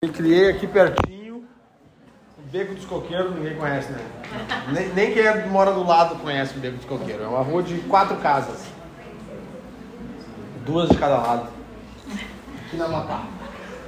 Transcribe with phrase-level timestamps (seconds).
[0.00, 1.44] Me criei aqui pertinho.
[2.38, 3.98] O Beco dos Coqueiros ninguém conhece, né?
[4.72, 7.24] Nem, nem quem é, mora do lado conhece o Beco dos Coqueiros.
[7.24, 8.60] É uma rua de quatro casas.
[10.64, 11.48] Duas de cada lado.
[12.64, 13.26] Aqui na Mapá.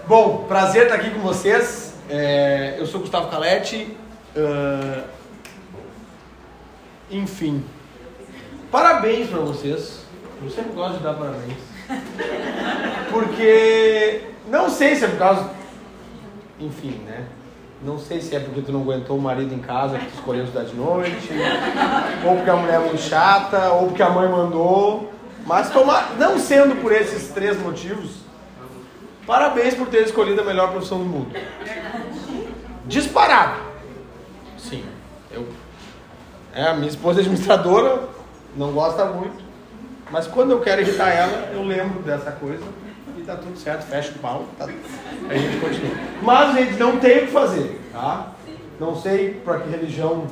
[0.09, 1.95] Bom, prazer estar aqui com vocês.
[2.09, 3.97] É, eu sou Gustavo Calete.
[4.35, 5.05] Uh,
[7.09, 7.65] enfim.
[8.73, 10.05] Parabéns para vocês.
[10.43, 11.57] Eu sempre gosto de dar parabéns.
[13.13, 15.60] Porque não sei se é por causa
[16.61, 17.27] enfim, né?
[17.83, 20.45] Não sei se é porque tu não aguentou o marido em casa que tu escolheu
[20.45, 21.31] estudar de noite,
[22.27, 25.11] ou porque a mulher é muito chata, ou porque a mãe mandou.
[25.47, 28.17] Mas tomar, não sendo por esses três motivos,
[29.27, 31.35] parabéns por ter escolhido a melhor profissão do mundo.
[32.87, 33.63] Disparado.
[34.59, 34.85] Sim.
[35.33, 35.49] Eu,
[36.55, 38.09] é, a minha esposa é administradora,
[38.55, 39.43] não gosta muito.
[40.11, 42.65] Mas quando eu quero irritar ela, eu lembro dessa coisa
[43.31, 45.95] tá tudo certo, fecha o pau, tá, a gente continua.
[46.23, 48.33] Mas, gente, não tem o que fazer, tá?
[48.79, 50.27] Não sei para que religião,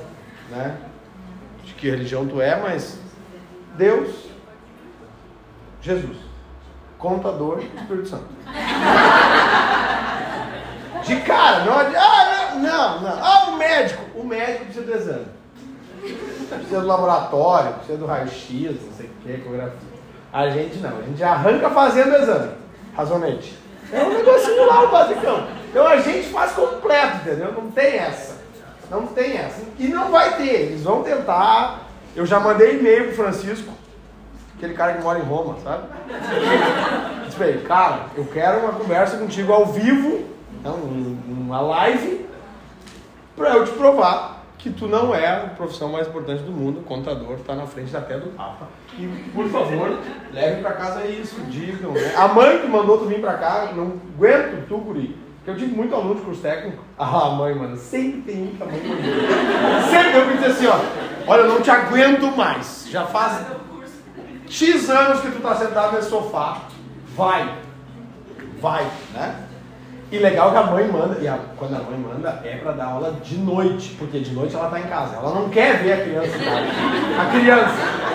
[0.50, 0.76] né?
[1.64, 2.98] De que religião tu é, mas
[3.76, 4.26] Deus,
[5.80, 6.16] Jesus,
[6.98, 8.26] contador e Espírito Santo.
[11.04, 13.18] De cara, não ah, não, não, não.
[13.22, 15.26] Ah, o médico, o médico precisa do exame.
[16.48, 19.98] Precisa do laboratório, precisa do raio-x, não sei o que, ecografia.
[20.32, 22.58] A gente não, a gente arranca fazendo o exame
[22.98, 23.56] razonete.
[23.92, 25.46] É um negocinho lá, o basicão.
[25.70, 27.52] Então a gente faz completo, entendeu?
[27.52, 28.36] Não tem essa.
[28.90, 29.62] Não tem essa.
[29.78, 30.62] E não vai ter.
[30.62, 31.84] Eles vão tentar.
[32.16, 33.72] Eu já mandei e-mail pro Francisco,
[34.56, 35.84] aquele cara que mora em Roma, sabe?
[37.26, 40.26] Disse ele, cara, eu quero uma conversa contigo ao vivo,
[40.60, 42.26] então, uma live,
[43.36, 47.34] para eu te provar que tu não é a profissão mais importante do mundo, contador
[47.34, 48.66] está na frente até do Papa.
[48.98, 49.98] E, por favor,
[50.32, 51.92] leve para casa isso, digam.
[51.92, 52.12] Né?
[52.16, 55.16] A mãe que mandou tu vir para cá, não aguento tu, guri.
[55.36, 56.82] Porque eu tive muito aluno de curso técnico.
[56.98, 59.88] Ah, mãe, mano, sempre tem muita mãe mandou.
[59.88, 60.78] Sempre eu me dizer assim, ó,
[61.28, 62.88] olha, eu não te aguento mais.
[62.90, 63.46] Já faz
[64.48, 66.62] X anos que tu tá sentado nesse sofá.
[67.14, 67.54] Vai.
[68.60, 68.84] Vai,
[69.14, 69.47] né?
[70.10, 72.86] E legal que a mãe manda, e a, quando a mãe manda é para dar
[72.86, 75.16] aula de noite, porque de noite ela tá em casa.
[75.16, 76.38] Ela não quer ver a criança.
[76.38, 77.22] Tá?
[77.22, 78.08] A criança.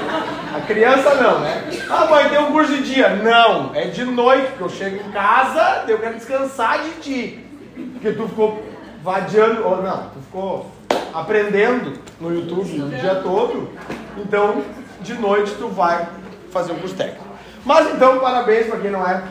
[0.55, 1.63] A criança não, né?
[1.89, 3.09] Ah, mãe, tem um curso de dia.
[3.09, 7.45] Não, é de noite, porque eu chego em casa, eu quero descansar de ti.
[7.93, 8.63] Porque tu ficou
[9.03, 10.71] vadiando, ou não, tu ficou
[11.13, 13.69] aprendendo no YouTube o dia todo.
[14.17, 14.63] Então,
[15.01, 16.07] de noite tu vai
[16.51, 17.23] fazer um curso técnico.
[17.63, 19.21] Mas então, parabéns para quem não é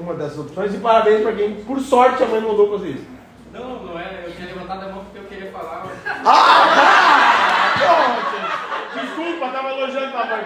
[0.00, 3.06] uma dessas opções e parabéns para quem, por sorte, a mãe mandou fazer isso.
[3.52, 4.24] Não, não é.
[4.26, 5.86] Eu tinha levantado a mão porque eu queria falar.
[6.24, 7.74] Ah!
[7.78, 9.06] Pronto!
[9.06, 10.44] Desculpa, estava elogiando a mãe.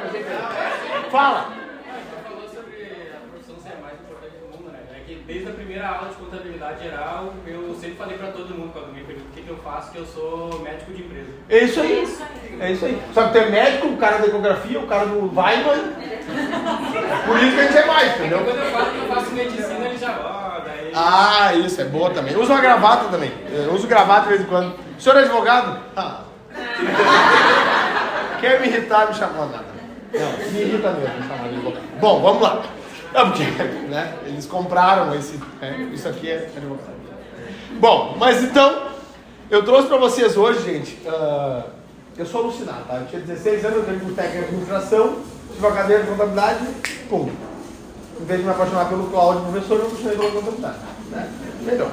[1.11, 1.53] Fala!
[1.85, 4.81] Você falou sobre a profissão ser a mais importante do mundo, né?
[4.95, 8.71] É que desde a primeira aula de contabilidade geral, eu sempre falei para todo mundo
[8.73, 11.31] quando me perguntam o que, que eu faço, que eu sou médico de empresa.
[11.49, 12.17] É isso aí.
[12.61, 13.03] É isso aí.
[13.15, 15.93] Só que tem médico, o cara da ecografia, o cara do Weiman.
[17.27, 18.45] Por isso que a gente é mais, entendeu?
[18.45, 20.71] Quando eu falo que eu faço medicina, ele já roda.
[20.71, 20.93] Aí...
[20.95, 22.37] Ah, isso é boa também.
[22.37, 23.33] Usa uma gravata também.
[23.51, 24.75] Eu uso gravata de vez em quando.
[24.99, 25.81] O senhor é advogado?
[25.97, 26.25] Ah.
[28.41, 29.73] Quer me irritar, me chamou nada.
[30.13, 31.85] Não, me irrita mesmo me chamar de advogado.
[32.01, 32.63] Bom, vamos lá.
[33.15, 33.45] É porque,
[33.89, 34.15] né?
[34.27, 35.39] Eles compraram esse.
[35.61, 37.03] É, isso aqui é advogado.
[37.79, 38.89] Bom, mas então,
[39.51, 40.99] eu trouxe para vocês hoje, gente.
[41.07, 41.65] Uh,
[42.17, 42.97] eu sou alucinado, tá?
[42.97, 45.17] Eu tinha 16 anos, eu tenho técnico de administração
[45.53, 46.67] tive uma cadeira de contabilidade,
[47.09, 47.31] pum.
[48.21, 50.79] Em vez de me apaixonar pelo Cláudio professor, eu me apaixonei pela contabilidade.
[51.11, 51.33] Né?
[51.63, 51.91] Melhor.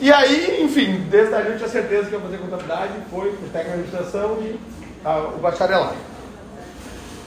[0.00, 3.76] E aí, enfim, desde a gente tinha certeza que ia fazer contabilidade, foi por técnica
[3.76, 4.58] de administração e
[5.36, 5.96] o bacharelado.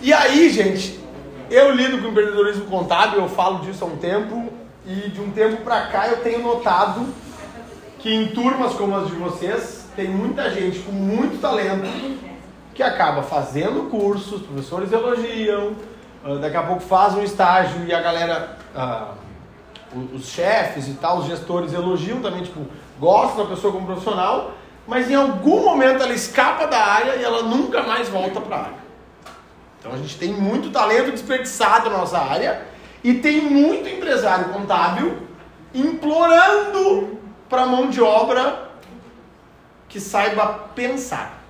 [0.02, 1.00] E aí, gente,
[1.50, 4.52] eu lido com empreendedorismo contábil, eu falo disso há um tempo,
[4.86, 7.06] e de um tempo para cá eu tenho notado
[8.00, 11.88] que em turmas como as de vocês, tem muita gente com muito talento
[12.74, 15.74] que acaba fazendo cursos, os professores elogiam,
[16.26, 21.20] uh, daqui a pouco faz um estágio e a galera, uh, os chefes e tal,
[21.20, 22.66] os gestores elogiam também, tipo,
[23.00, 24.52] gostam da pessoa como profissional,
[24.86, 28.60] mas em algum momento ela escapa da área e ela nunca mais volta para a
[28.60, 28.83] área.
[29.84, 32.66] Então a gente tem muito talento desperdiçado na nossa área
[33.04, 35.18] e tem muito empresário contábil
[35.76, 37.20] implorando
[37.50, 38.72] para mão de obra
[39.90, 41.44] que saiba pensar.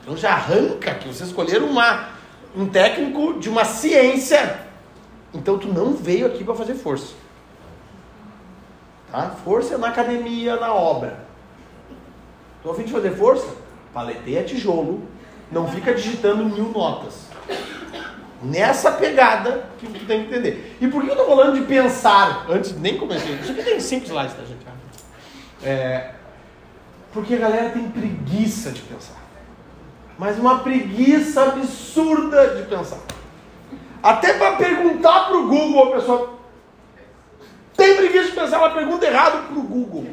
[0.00, 2.10] Então já arranca que vocês escolheram uma,
[2.56, 4.60] um técnico de uma ciência.
[5.34, 7.14] Então tu não veio aqui para fazer força.
[9.10, 9.30] Tá?
[9.44, 11.24] Força é na academia, na obra.
[12.62, 13.48] Tô a fim de fazer força?
[13.92, 15.09] Paleteia tijolo.
[15.50, 17.28] Não fica digitando mil notas.
[18.42, 20.76] Nessa pegada que tu tem que entender.
[20.80, 22.46] E por que eu tô falando de pensar?
[22.48, 23.34] Antes, nem comecei.
[23.34, 24.60] Isso aqui tem cinco slides, tá, gente?
[25.62, 26.12] É,
[27.12, 29.16] porque a galera tem preguiça de pensar.
[30.18, 32.98] Mas uma preguiça absurda de pensar.
[34.02, 36.40] Até para perguntar para o Google, a pessoa
[37.76, 40.06] tem preguiça de pensar, ela pergunta errado para o Google.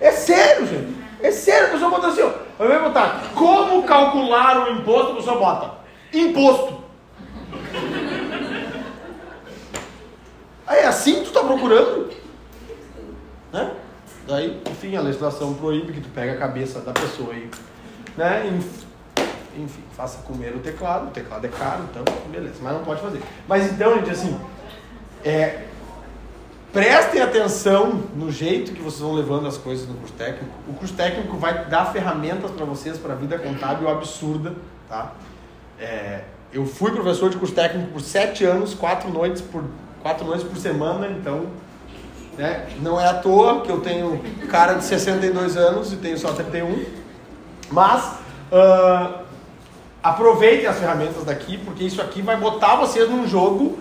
[0.00, 0.97] É sério, gente.
[1.20, 2.64] É sério, a pessoa bota assim, ó.
[2.64, 5.78] Invés de botar como calcular o imposto, a pessoa bota
[6.12, 6.78] imposto.
[10.66, 12.10] Aí é assim que tu está procurando?
[13.52, 13.72] Né?
[14.26, 17.50] Daí, enfim, a legislação proíbe que tu pegue a cabeça da pessoa aí,
[18.16, 18.46] né?
[19.56, 23.22] Enfim, faça comer o teclado, o teclado é caro, então beleza, mas não pode fazer.
[23.48, 24.38] Mas então, gente, assim,
[25.24, 25.64] é,
[26.72, 30.54] prestem atenção no jeito que vocês vão levando as coisas no curso técnico.
[30.68, 34.54] O curso técnico vai dar ferramentas para vocês para a vida contábil absurda,
[34.88, 35.12] tá?
[35.80, 36.22] É,
[36.52, 39.64] eu fui professor de curso técnico por sete anos, quatro noites por
[40.02, 41.46] quatro noites por semana, então
[42.36, 42.68] né?
[42.80, 46.84] não é à toa que eu tenho cara de 62 anos e tenho só 31,
[47.70, 48.14] mas
[48.52, 49.24] uh,
[50.02, 53.78] aproveitem as ferramentas daqui, porque isso aqui vai botar vocês num jogo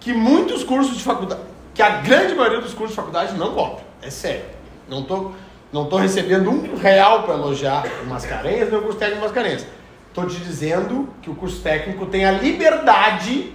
[0.00, 1.42] que muitos cursos de faculdade,
[1.74, 3.82] que a grande maioria dos cursos de faculdade não bota.
[4.02, 4.44] É sério.
[4.88, 5.32] Não tô,
[5.72, 9.66] não tô recebendo um real para elogiar o Mascarenhas, meu curso técnico Mascarenhas.
[10.08, 13.54] Estou te dizendo que o curso técnico tem a liberdade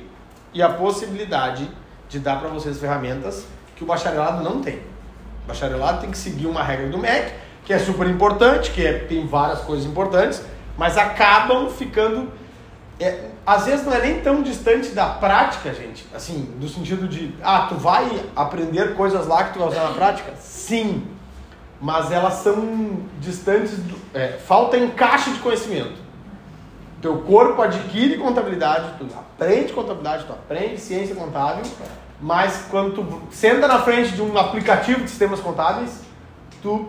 [0.53, 1.69] e a possibilidade
[2.07, 3.45] de dar para vocês ferramentas
[3.75, 4.77] que o bacharelado não tem.
[5.43, 7.33] O bacharelado tem que seguir uma regra do MEC,
[7.65, 10.41] que é super importante, que é, tem várias coisas importantes,
[10.77, 12.31] mas acabam ficando.
[12.99, 16.07] É, às vezes não é nem tão distante da prática, gente.
[16.13, 19.93] Assim, no sentido de, ah, tu vai aprender coisas lá que tu vai usar na
[19.93, 20.33] prática?
[20.39, 21.05] Sim.
[21.81, 23.77] Mas elas são distantes,
[24.13, 26.05] é, falta encaixe de conhecimento.
[27.01, 31.63] Teu corpo adquire contabilidade, tu aprende contabilidade, tu aprende ciência contábil,
[32.19, 36.01] mas quando tu senta na frente de um aplicativo de sistemas contábeis,
[36.63, 36.87] tu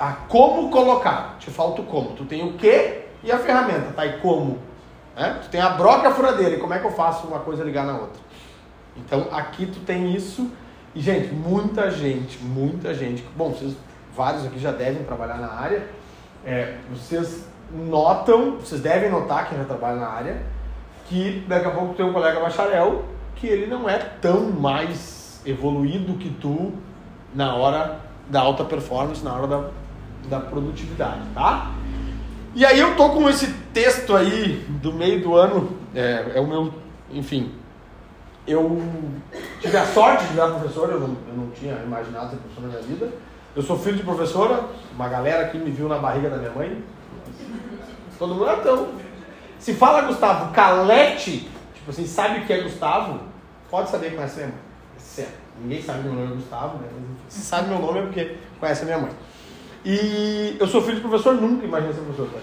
[0.00, 2.10] a como colocar, te falta o como.
[2.16, 4.04] Tu tem o que e a ferramenta, tá?
[4.04, 4.58] E como?
[5.16, 5.40] Né?
[5.42, 7.64] Tu tem a broca e a furadeira, e como é que eu faço uma coisa
[7.64, 8.20] ligar na outra?
[8.96, 10.50] Então aqui tu tem isso,
[10.94, 13.74] e gente, muita gente, muita gente, bom, vocês,
[14.14, 15.86] vários aqui já devem trabalhar na área,
[16.44, 20.42] é, vocês notam, vocês devem notar, quem já trabalha na área,
[21.06, 23.04] que daqui a pouco tem um colega bacharel
[23.36, 26.72] que ele não é tão mais evoluído que tu
[27.34, 29.70] na hora da alta performance, na hora da,
[30.28, 31.70] da produtividade, tá?
[32.54, 36.46] E aí eu tô com esse texto aí do meio do ano, é, é o
[36.46, 36.72] meu,
[37.10, 37.50] enfim,
[38.46, 38.80] eu
[39.60, 42.68] tive a sorte de virar professor, eu não, eu não tinha imaginado ser professor na
[42.68, 43.12] minha vida.
[43.54, 44.64] Eu sou filho de professora,
[44.94, 46.82] uma galera aqui me viu na barriga da minha mãe.
[48.18, 48.88] Todo mundo, então.
[49.58, 53.20] Se fala Gustavo Calete, tipo assim, sabe o que é Gustavo?
[53.70, 54.58] Pode saber que conhece minha mãe.
[54.96, 55.42] É certo.
[55.60, 56.88] Ninguém sabe meu nome é Gustavo, né?
[57.28, 59.10] Se sabe meu nome é porque conhece a minha mãe.
[59.84, 62.28] E eu sou filho de professor, nunca imaginei ser professor.
[62.28, 62.40] Tá?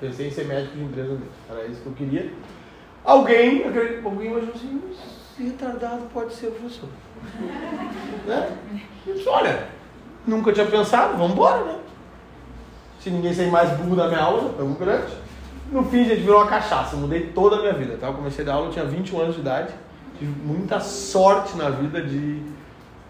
[0.00, 1.28] Pensei em ser médico de empresa mesmo.
[1.50, 2.32] Era isso que eu queria.
[3.04, 3.64] Alguém,
[4.04, 6.88] alguém imaginou assim, esse retardado pode ser professor.
[8.26, 8.56] né?
[9.06, 9.68] Eu disse, olha,
[10.26, 11.78] nunca tinha pensado, vamos embora, né?
[13.00, 15.12] Se ninguém sair mais burro da minha aula, estamos grande.
[15.72, 16.94] No fim, gente virou uma cachaça.
[16.96, 17.96] Mudei toda a minha vida.
[17.96, 18.08] Tá?
[18.08, 19.74] Eu comecei a dar aula, eu tinha 21 anos de idade.
[20.18, 22.52] Tive muita sorte na vida de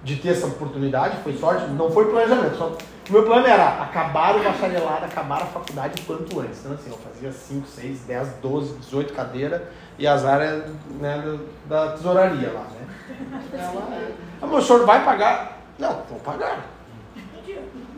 [0.04, 2.56] de ter essa oportunidade, foi sorte, não foi planejamento.
[2.56, 2.76] Só,
[3.08, 6.60] o meu plano era acabar o bacharelado, acabar a faculdade quanto antes.
[6.60, 9.62] Então, assim, eu fazia 5, 6, 10, 12, 18 cadeiras
[9.98, 10.64] e as áreas
[11.00, 13.42] né, da tesouraria lá, né?
[13.52, 15.58] Ela, ah, meu senhor vai pagar?
[15.78, 16.60] Não, vou pagar.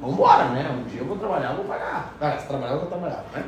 [0.01, 0.71] Vamos embora, né?
[0.71, 2.15] Um dia eu vou trabalhar, vou pagar.
[2.21, 3.45] Ah, se trabalhar, eu vou trabalhar, né?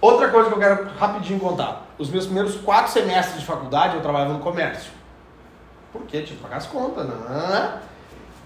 [0.00, 1.86] Outra coisa que eu quero rapidinho contar.
[1.98, 4.92] Os meus primeiros quatro semestres de faculdade eu trabalhava no comércio.
[5.92, 7.80] Porque tinha que pagar as contas, né?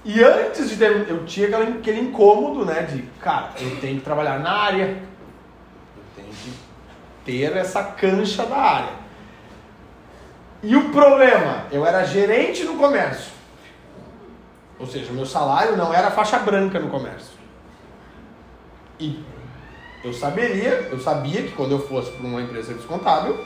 [0.05, 2.83] E antes de ter, eu tinha aquele, aquele incômodo, né?
[2.83, 5.03] De, cara, eu tenho que trabalhar na área.
[5.97, 6.53] Eu tenho que
[7.25, 9.03] ter essa cancha da área.
[10.63, 13.33] E o problema, eu era gerente no comércio.
[14.79, 17.35] Ou seja, meu salário não era faixa branca no comércio.
[18.99, 19.23] E
[20.03, 23.45] eu saberia, eu sabia que quando eu fosse para uma empresa descontável,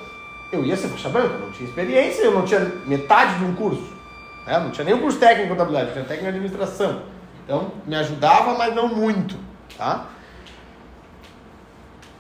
[0.53, 3.96] eu ia ser faixa branca, não tinha experiência, eu não tinha metade de um curso.
[4.47, 4.59] Né?
[4.59, 7.03] Não tinha nem um curso técnico em contabilidade, tinha técnico em administração.
[7.45, 9.37] Então, me ajudava, mas não muito.
[9.76, 10.07] Tá?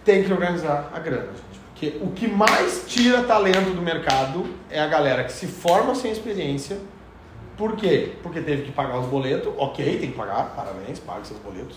[0.04, 1.60] Tem que organizar a grana, gente.
[1.72, 6.10] Porque o que mais tira talento do mercado é a galera que se forma sem
[6.10, 6.78] experiência.
[7.56, 8.14] Por quê?
[8.22, 9.52] Porque teve que pagar os boletos.
[9.58, 11.76] Ok, tem que pagar, parabéns, pague seus boletos.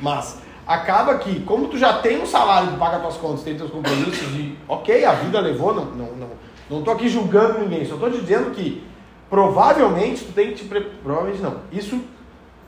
[0.00, 3.70] Mas acaba que, como tu já tem um salário que paga tuas contas, tem teus
[3.70, 6.28] compromissos e, ok, a vida levou, não, não,
[6.68, 8.86] não, não aqui julgando ninguém, só te dizendo que
[9.28, 10.80] provavelmente tu tem que te pre...
[10.80, 11.60] provavelmente não.
[11.72, 12.00] Isso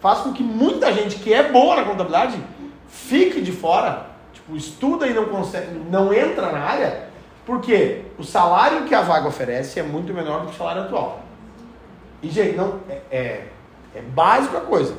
[0.00, 2.38] faz com que muita gente que é boa na contabilidade
[2.88, 7.08] fique de fora, tipo, estuda e não consegue, não entra na área,
[7.46, 11.20] porque o salário que a vaga oferece é muito menor do que o salário atual.
[12.22, 13.48] E, gente, não, é, é,
[13.94, 14.94] é básico a coisa.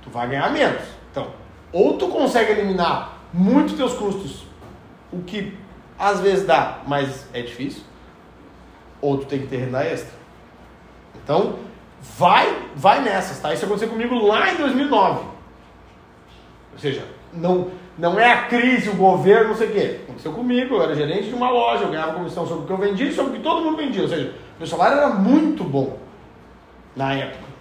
[0.00, 0.82] Tu vai ganhar menos.
[1.10, 1.28] Então,
[1.72, 4.46] ou tu consegue eliminar muito teus custos,
[5.12, 5.56] o que
[5.98, 7.82] às vezes dá, mas é difícil,
[9.00, 10.21] ou tu tem que ter renda extra.
[11.24, 11.56] Então,
[12.18, 13.52] vai, vai nessas, tá?
[13.52, 15.20] Isso aconteceu comigo lá em 2009.
[16.72, 20.00] Ou seja, não, não é a crise, o governo, não sei o quê.
[20.02, 22.78] Aconteceu comigo, eu era gerente de uma loja, eu ganhava comissão sobre o que eu
[22.78, 24.02] vendia e sobre o que todo mundo vendia.
[24.02, 25.98] Ou seja, meu salário era muito bom
[26.96, 27.52] na época.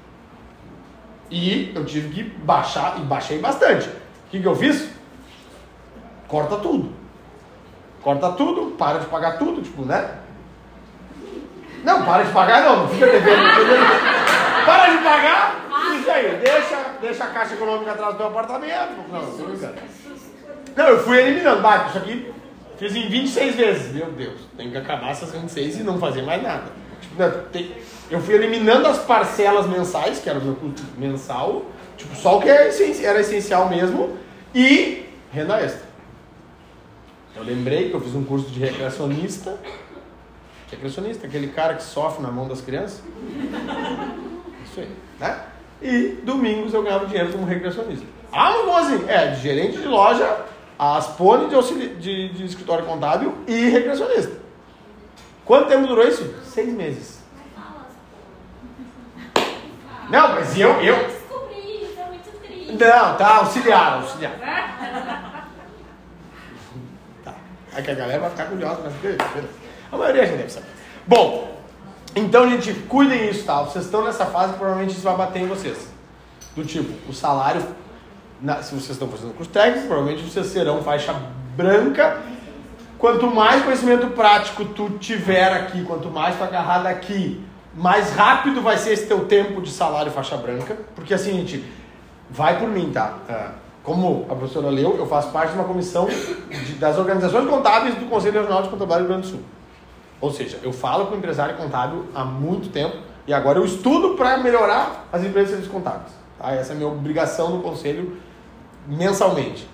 [1.30, 3.88] E eu tive que baixar, e baixei bastante.
[3.88, 4.90] O que, que eu fiz?
[6.28, 6.92] Corta tudo.
[8.02, 10.21] Corta tudo, para de pagar tudo, tipo, né?
[11.84, 13.42] Não, para de pagar não, não fica devendo.
[14.66, 15.68] para de pagar,
[16.00, 18.94] isso aí, deixa, deixa a caixa econômica atrás do teu apartamento.
[19.12, 19.22] Não.
[20.76, 21.62] Não, eu fui eliminando.
[21.62, 22.32] Bah, isso aqui
[22.78, 23.94] fiz em 26 vezes.
[23.94, 26.66] Meu Deus, tem que acabar essas 26 e não fazer mais nada.
[27.02, 27.72] Tipo, não, tem,
[28.10, 31.64] eu fui eliminando as parcelas mensais, que era o meu custo mensal,
[31.98, 34.18] tipo, só o que era essencial mesmo,
[34.54, 35.92] e renda extra.
[37.36, 39.58] Eu lembrei que eu fiz um curso de recreacionista.
[40.72, 43.04] Recreacionista, aquele cara que sofre na mão das crianças.
[44.64, 45.44] Isso aí, né?
[45.82, 48.06] E domingos eu ganhava dinheiro como recreacionista.
[48.32, 50.46] Ah, não vou assim, é, de gerente de loja,
[50.80, 51.90] aspone de, auxili...
[51.96, 54.40] de, de escritório contábil e recreacionista.
[55.44, 56.34] Quanto tempo durou isso?
[56.46, 57.20] Seis meses.
[60.10, 60.70] Não, mas eu.
[60.82, 61.08] eu...
[61.08, 62.72] descobri, é muito triste.
[62.72, 64.38] Não, tá, auxiliar, auxiliar.
[67.26, 67.34] tá.
[67.76, 68.94] É que a galera vai ficar curiosa, mas
[69.92, 70.68] a maioria gente deve saber.
[71.06, 71.52] Bom,
[72.16, 73.62] então, gente, cuidem isso, tá?
[73.62, 75.90] Vocês estão nessa fase, provavelmente isso vai bater em vocês.
[76.56, 77.64] Do tipo, o salário,
[78.42, 81.16] na, se vocês estão fazendo curso técnico, provavelmente vocês serão faixa
[81.56, 82.20] branca.
[82.98, 87.44] Quanto mais conhecimento prático tu tiver aqui, quanto mais tu agarrar daqui,
[87.74, 91.66] mais rápido vai ser esse teu tempo de salário faixa branca, porque assim, gente,
[92.30, 93.18] vai por mim, tá?
[93.28, 93.48] É,
[93.84, 98.06] como a professora leu, eu faço parte de uma comissão de, das organizações contábeis do
[98.06, 99.61] Conselho Regional de Contabilidade do Rio Grande do Sul.
[100.22, 104.16] Ou seja, eu falo com o empresário contábil há muito tempo e agora eu estudo
[104.16, 106.14] para melhorar as empresas de contábeis.
[106.38, 106.52] Tá?
[106.52, 108.18] Essa é a minha obrigação no conselho
[108.88, 109.68] mensalmente.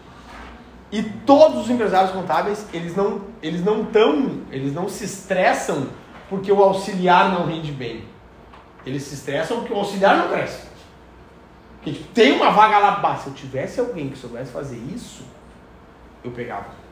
[0.90, 5.88] E todos os empresários contábeis, eles não, eles não tão, eles não se estressam
[6.30, 8.06] porque o auxiliar não rende bem.
[8.86, 10.66] Eles se estressam porque o auxiliar não cresce.
[11.76, 15.24] Porque tipo, tem uma vaga lá, se eu tivesse alguém que soubesse fazer isso,
[16.24, 16.87] eu pegava.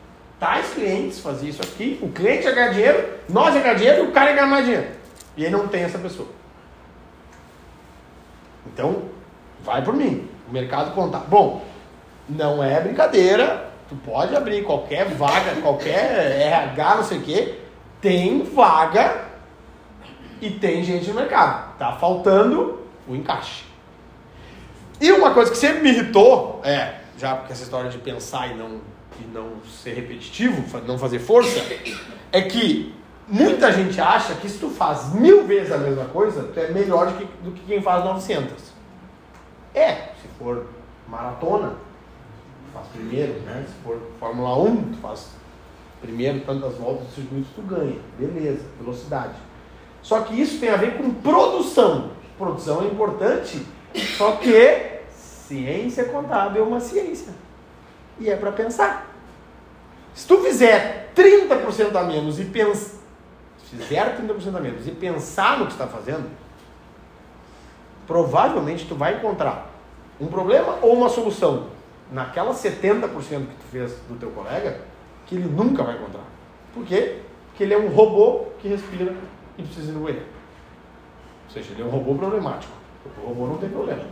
[0.45, 4.07] Tais clientes faziam isso aqui, o cliente ia ganhar dinheiro, nós ia ganhar dinheiro e
[4.07, 4.87] o cara ia ganhar mais dinheiro.
[5.35, 6.27] E aí não tem essa pessoa.
[8.67, 9.03] Então,
[9.63, 10.29] vai por mim.
[10.47, 11.27] O mercado contábil.
[11.29, 11.65] Bom,
[12.29, 13.71] não é brincadeira.
[13.89, 17.55] Tu pode abrir qualquer vaga, qualquer RH, não sei o quê
[18.05, 19.25] tem vaga
[20.39, 21.75] e tem gente no mercado.
[21.79, 23.63] Tá faltando o encaixe.
[25.01, 28.53] E uma coisa que sempre me irritou, é, já porque essa história de pensar e
[28.53, 28.79] não,
[29.19, 31.59] e não ser repetitivo, não fazer força,
[32.31, 32.93] é que
[33.27, 37.07] muita gente acha que se tu faz mil vezes a mesma coisa, tu é melhor
[37.07, 38.53] do que, do que quem faz 900.
[39.73, 40.67] É, se for
[41.07, 43.65] maratona, tu faz primeiro, né?
[43.67, 45.29] Se for Fórmula 1, tu faz
[46.01, 47.99] primeiro tantas voltas do circuito, tu ganha.
[48.17, 49.33] Beleza, velocidade.
[50.01, 52.11] Só que isso tem a ver com produção.
[52.37, 53.65] Produção é importante,
[54.17, 57.33] só que ciência contábil é uma ciência.
[58.19, 59.13] E é para pensar.
[60.13, 62.95] Se tu fizer 30% a menos e pensar.
[63.69, 66.29] Fizer 30% a menos e pensar no que está fazendo,
[68.05, 69.69] provavelmente tu vai encontrar
[70.21, 71.67] um problema ou uma solução
[72.11, 74.81] naquela 70% que tu fez do teu colega
[75.25, 76.23] que ele nunca vai encontrar.
[76.73, 77.21] Por quê?
[77.47, 79.13] Porque ele é um robô que respira
[79.57, 80.25] e precisa ir no banheiro.
[81.47, 82.73] Ou seja, ele é um robô problemático.
[83.17, 84.03] O robô não tem problema.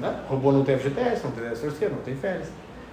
[0.00, 0.24] Né?
[0.28, 2.48] O robô não tem FGTS, não tem 10 terceiro, não tem férias.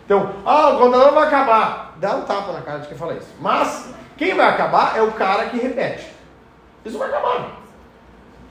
[0.10, 1.94] Então, ah, o contador vai acabar.
[1.98, 3.28] Dá um tapa na cara de quem fala isso.
[3.40, 6.08] Mas, quem vai acabar é o cara que repete.
[6.84, 7.60] Isso vai acabar.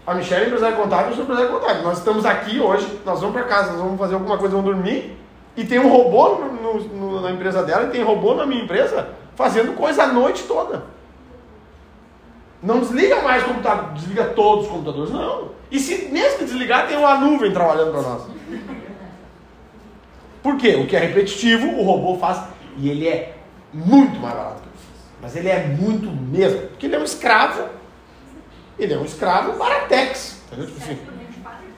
[0.07, 1.83] A Michelle é empresária contábil, eu sou empresário contábil.
[1.83, 5.19] Nós estamos aqui hoje, nós vamos para casa, nós vamos fazer alguma coisa, vamos dormir.
[5.57, 9.09] E tem um robô no, no, na empresa dela e tem robô na minha empresa
[9.35, 10.85] fazendo coisa a noite toda.
[12.63, 15.49] Não desliga mais o computador, desliga todos os computadores, não.
[15.73, 18.23] E se mesmo desligar, tem uma nuvem trabalhando para nós.
[20.49, 20.77] Por quê?
[20.77, 22.41] O que é repetitivo, o robô faz
[22.79, 23.35] e ele é
[23.71, 25.11] muito mais barato que eu fiz.
[25.21, 26.69] Mas ele é muito mesmo.
[26.69, 27.69] Porque ele é um escravo.
[28.79, 30.41] Ele é um escravo baratex.
[30.47, 30.67] Entendeu?
[30.69, 30.99] Tipo assim,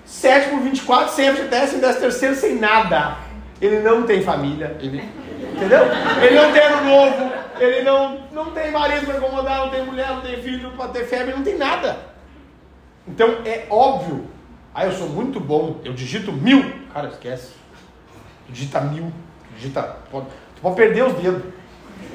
[0.04, 3.16] 7 por 24, sem FGTS, sem 10 terceiro, sem nada.
[3.60, 4.76] Ele não tem família.
[4.78, 5.02] Ele,
[5.56, 5.80] entendeu?
[6.22, 7.32] Ele não tem ano novo.
[7.58, 11.06] Ele não, não tem marido para incomodar, não tem mulher, não tem filho para ter
[11.06, 11.98] febre, não tem nada.
[13.08, 14.30] Então é óbvio.
[14.72, 16.72] Ah, eu sou muito bom, eu digito mil.
[16.94, 17.58] Cara, esquece.
[18.50, 19.12] Digita mil.
[19.56, 19.82] Digita.
[20.10, 20.26] Pode,
[20.56, 21.42] tu pode perder os dedos.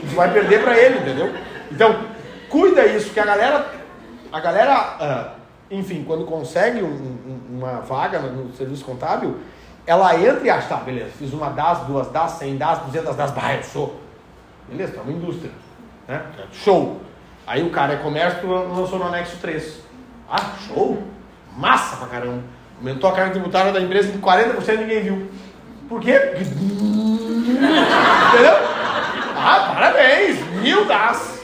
[0.02, 1.34] Tu vai perder para ele, entendeu?
[1.72, 1.96] Então,
[2.50, 3.66] cuida isso, que a galera.
[4.32, 4.74] A galera.
[5.00, 5.34] ah,
[5.72, 9.38] enfim, quando consegue um- um- uma vaga no serviço contábil,
[9.88, 13.32] ela entra e acha, tá, beleza, fiz uma DAS, duas DAS, 100 DAS, 200 DAS,
[13.32, 14.00] bah, eu sou.
[14.68, 15.52] Beleza, tá uma indústria.
[16.08, 16.22] Né?
[16.52, 17.00] Show.
[17.48, 19.80] Aí o cara é comércio, tu lançou no anexo 3.
[20.30, 21.02] Ah, show.
[21.58, 22.44] Massa pra caramba.
[22.78, 25.30] Aumentou a carga tributária da empresa em 40% e ninguém viu.
[25.88, 26.20] Por quê?
[27.46, 28.56] Entendeu?
[29.36, 30.40] Ah, parabéns!
[30.62, 31.36] Mil DAS.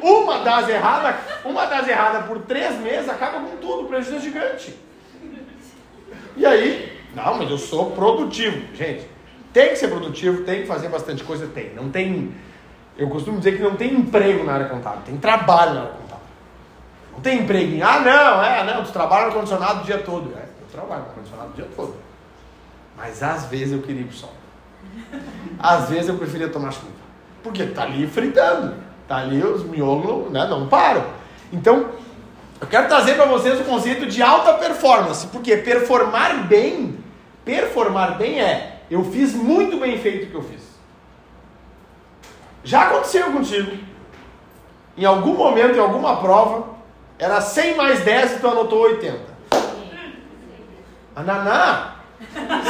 [0.00, 4.78] Uma DAS errada, uma DAS errada por três meses acaba com tudo, prejuízo é gigante.
[6.36, 8.74] E aí, não, mas eu sou produtivo.
[8.74, 9.08] Gente,
[9.52, 11.74] tem que ser produtivo, tem que fazer bastante coisa, tem.
[11.74, 12.32] Não tem.
[12.96, 16.24] Eu costumo dizer que não tem emprego na área contábil, tem trabalho na área contábil.
[17.12, 20.32] Não tem emprego em, ah, não, é, não, tu trabalha no ar-condicionado o dia todo.
[20.36, 22.07] É, eu trabalho no ar-condicionado o dia todo.
[22.98, 24.32] Mas às vezes eu queria ir pro sol.
[25.58, 26.92] Às vezes eu preferia tomar chuva.
[27.42, 28.74] Porque tá ali fritando.
[29.06, 31.04] Tá ali os miolos, né, não param.
[31.52, 31.90] Então,
[32.60, 35.26] eu quero trazer para vocês o conceito de alta performance.
[35.28, 36.98] Porque performar bem,
[37.44, 40.68] performar bem é, eu fiz muito bem feito o que eu fiz.
[42.64, 43.78] Já aconteceu contigo.
[44.96, 46.74] Em algum momento, em alguma prova,
[47.18, 49.18] era 100 mais 10 e tu anotou 80.
[51.14, 51.97] Ananá,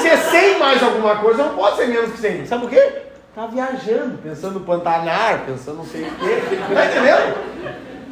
[0.01, 2.47] se é 100 mais alguma coisa, não pode ser menos que 100.
[2.47, 2.93] Sabe por quê?
[3.35, 6.41] Tá viajando, pensando pantanar, pensando não sei o quê.
[6.75, 7.37] Tá entendendo?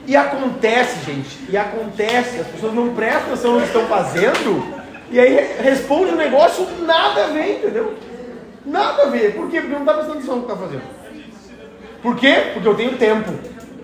[0.07, 4.65] E acontece, gente, e acontece, as pessoas não prestam atenção no que estão fazendo,
[5.11, 7.95] e aí re- responde um negócio, nada a ver, entendeu?
[8.65, 9.35] Nada a ver.
[9.35, 9.61] Por quê?
[9.61, 10.83] Porque não está prestando atenção no que está fazendo.
[12.03, 12.51] Por quê?
[12.53, 13.33] Porque eu tenho tempo.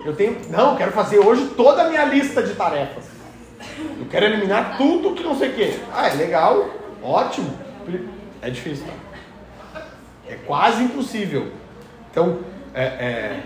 [0.05, 0.37] Eu tenho.
[0.49, 3.03] Não, eu quero fazer hoje toda a minha lista de tarefas.
[3.99, 5.79] Eu quero eliminar tudo que não sei o quê.
[5.93, 6.67] Ah, é legal,
[7.03, 7.53] ótimo.
[8.41, 9.85] É difícil, tá?
[10.27, 11.51] É quase impossível.
[12.09, 12.39] Então,
[12.73, 13.43] é, é,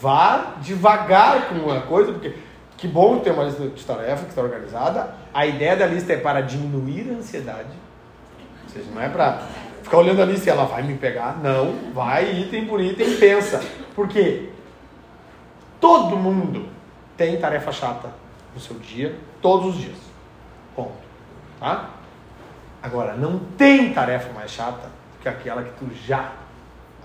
[0.00, 2.34] vá devagar com uma coisa, porque
[2.76, 5.14] que bom ter uma lista de tarefas que está organizada.
[5.32, 7.70] A ideia da lista é para diminuir a ansiedade.
[8.64, 9.42] Ou seja, não é para
[9.82, 11.38] ficar olhando a lista e ela vai me pegar.
[11.42, 13.62] Não, vai item por item, pensa.
[13.94, 14.50] Por quê?
[15.80, 16.68] Todo mundo
[17.16, 18.10] tem tarefa chata
[18.54, 19.98] no seu dia, todos os dias.
[20.74, 20.92] Ponto.
[21.60, 21.90] Tá?
[22.84, 26.32] Agora, não tem tarefa mais chata do que aquela que tu já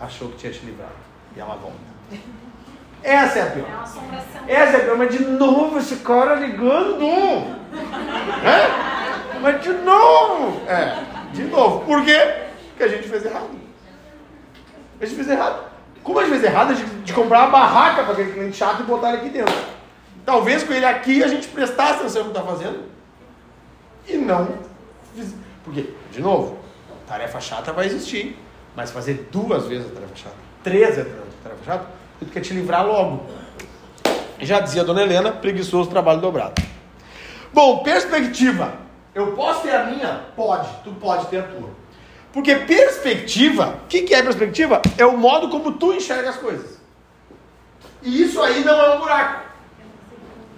[0.01, 0.91] achou que tinha te livrado.
[1.33, 1.77] E ela volta.
[3.01, 3.67] Essa é a pior.
[4.45, 4.53] É.
[4.53, 7.05] Essa é a pior, mas de novo esse cara ligando.
[8.43, 9.39] É?
[9.39, 10.67] Mas de novo.
[10.67, 11.85] É, de novo.
[11.85, 12.49] Por quê?
[12.71, 13.49] Porque a gente fez errado.
[14.99, 15.63] A gente fez errado.
[16.03, 18.81] Como a gente fez errado, a gente de comprar uma barraca para aquele cliente chato
[18.81, 19.55] e botar ele aqui dentro.
[20.25, 22.83] Talvez com ele aqui a gente prestasse atenção no que está fazendo
[24.05, 24.67] e não.
[25.69, 26.57] Porque, de novo,
[27.07, 28.35] tarefa chata vai existir.
[28.75, 31.85] Mas fazer duas vezes a tarefa chata, três vezes a tarefa chata,
[32.19, 33.25] tu quer te livrar logo.
[34.39, 36.61] Já dizia a dona Helena, preguiçoso trabalho dobrado.
[37.53, 38.73] Bom, perspectiva.
[39.13, 40.21] Eu posso ter a minha?
[40.35, 41.69] Pode, tu pode ter a tua.
[42.31, 44.81] Porque perspectiva, o que, que é perspectiva?
[44.97, 46.79] É o modo como tu enxerga as coisas.
[48.01, 49.43] E isso aí não é um buraco.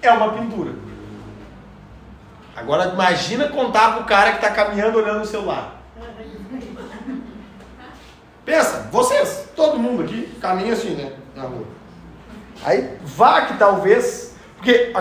[0.01, 0.73] É uma pintura.
[2.55, 5.81] Agora imagina contar pro cara que está caminhando olhando o celular.
[8.43, 11.13] Pensa, vocês, todo mundo aqui caminha assim, né?
[11.35, 11.65] Na rua.
[12.63, 14.35] Aí vá que talvez.
[14.57, 14.93] Porque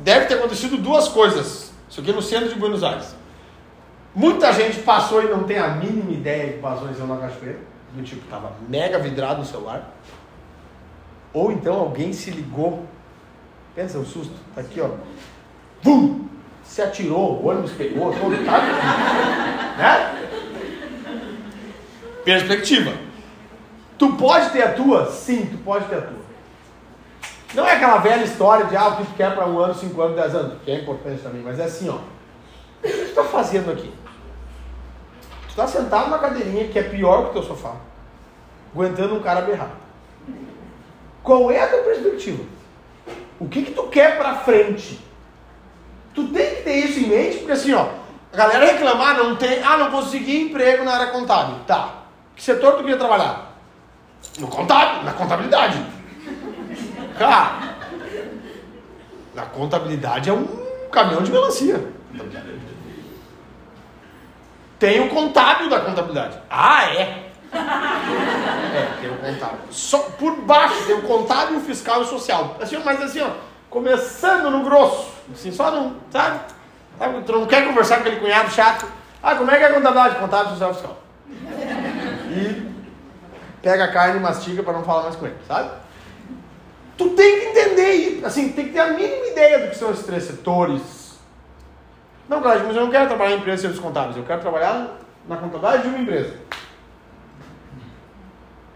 [0.00, 1.72] deve ter acontecido duas coisas.
[1.88, 3.16] Isso aqui no centro de Buenos Aires.
[4.14, 7.58] Muita gente passou e não tem a mínima ideia que passou em São Paulo Cachoeira.
[7.92, 9.92] Do tipo, tava mega vidrado no celular.
[11.32, 12.86] Ou então alguém se ligou.
[13.74, 14.90] Pensa o susto, tá aqui, ó.
[15.82, 16.26] Vum!
[16.68, 18.60] Se atirou, o ônibus pegou, todo, tá?
[19.78, 20.28] né?
[22.24, 22.92] Perspectiva.
[23.98, 25.10] Tu pode ter a tua?
[25.10, 26.18] Sim, tu pode ter a tua.
[27.54, 30.00] Não é aquela velha história de ah, o que tu quer para um ano, cinco
[30.02, 31.94] anos, dez anos, que é importante também, mas é assim, ó.
[31.94, 33.90] O que tu está fazendo aqui?
[35.44, 37.76] Tu está sentado numa cadeirinha que é pior que o teu sofá,
[38.72, 39.70] aguentando um cara berrar.
[41.22, 42.44] Qual é a tua perspectiva?
[43.40, 45.07] O que, que tu quer para frente?
[46.18, 47.86] Tu tem que ter isso em mente, porque assim, ó,
[48.32, 49.62] A galera reclamar, não tem.
[49.62, 51.60] Ah, não consegui emprego na área contábil.
[51.64, 51.94] Tá.
[52.34, 53.56] Que setor tu queria trabalhar?
[54.38, 55.80] No contábil, na contabilidade.
[57.16, 57.74] Cara,
[59.34, 60.46] na contabilidade é um
[60.90, 61.84] caminhão de melancia.
[64.78, 66.38] Tem o contábil da contabilidade.
[66.50, 67.30] Ah, é?
[67.52, 69.58] É, tem o contábil.
[69.70, 72.56] Só por baixo tem o contábil, o fiscal e o social.
[72.60, 73.30] Assim, mas assim, ó,
[73.70, 75.17] começando no grosso.
[75.32, 76.40] Assim, só não, sabe?
[76.98, 77.22] sabe?
[77.22, 78.86] Tu não quer conversar com aquele cunhado chato.
[79.22, 80.16] Ah, como é que é a contabilidade?
[80.16, 81.02] Contábil, social fiscal.
[82.30, 82.68] E
[83.62, 85.70] pega a carne e mastiga para não falar mais com ele, sabe?
[86.96, 90.04] Tu tem que entender, assim, tem que ter a mínima ideia do que são esses
[90.04, 91.18] três setores.
[92.28, 94.98] Não, Cláudio, mas eu não quero trabalhar em empresa de serviços contábeis, eu quero trabalhar
[95.28, 96.34] na contabilidade de uma empresa.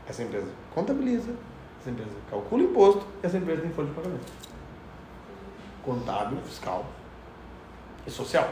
[0.09, 1.33] Essa empresa contabiliza,
[1.81, 4.33] essa empresa calcula imposto, essa empresa tem folha de pagamento.
[5.85, 6.87] Contábil, fiscal
[8.07, 8.49] e social.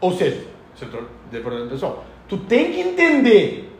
[0.00, 2.04] Ou seja, setor de departamento pessoal.
[2.28, 3.76] Tu tem que entender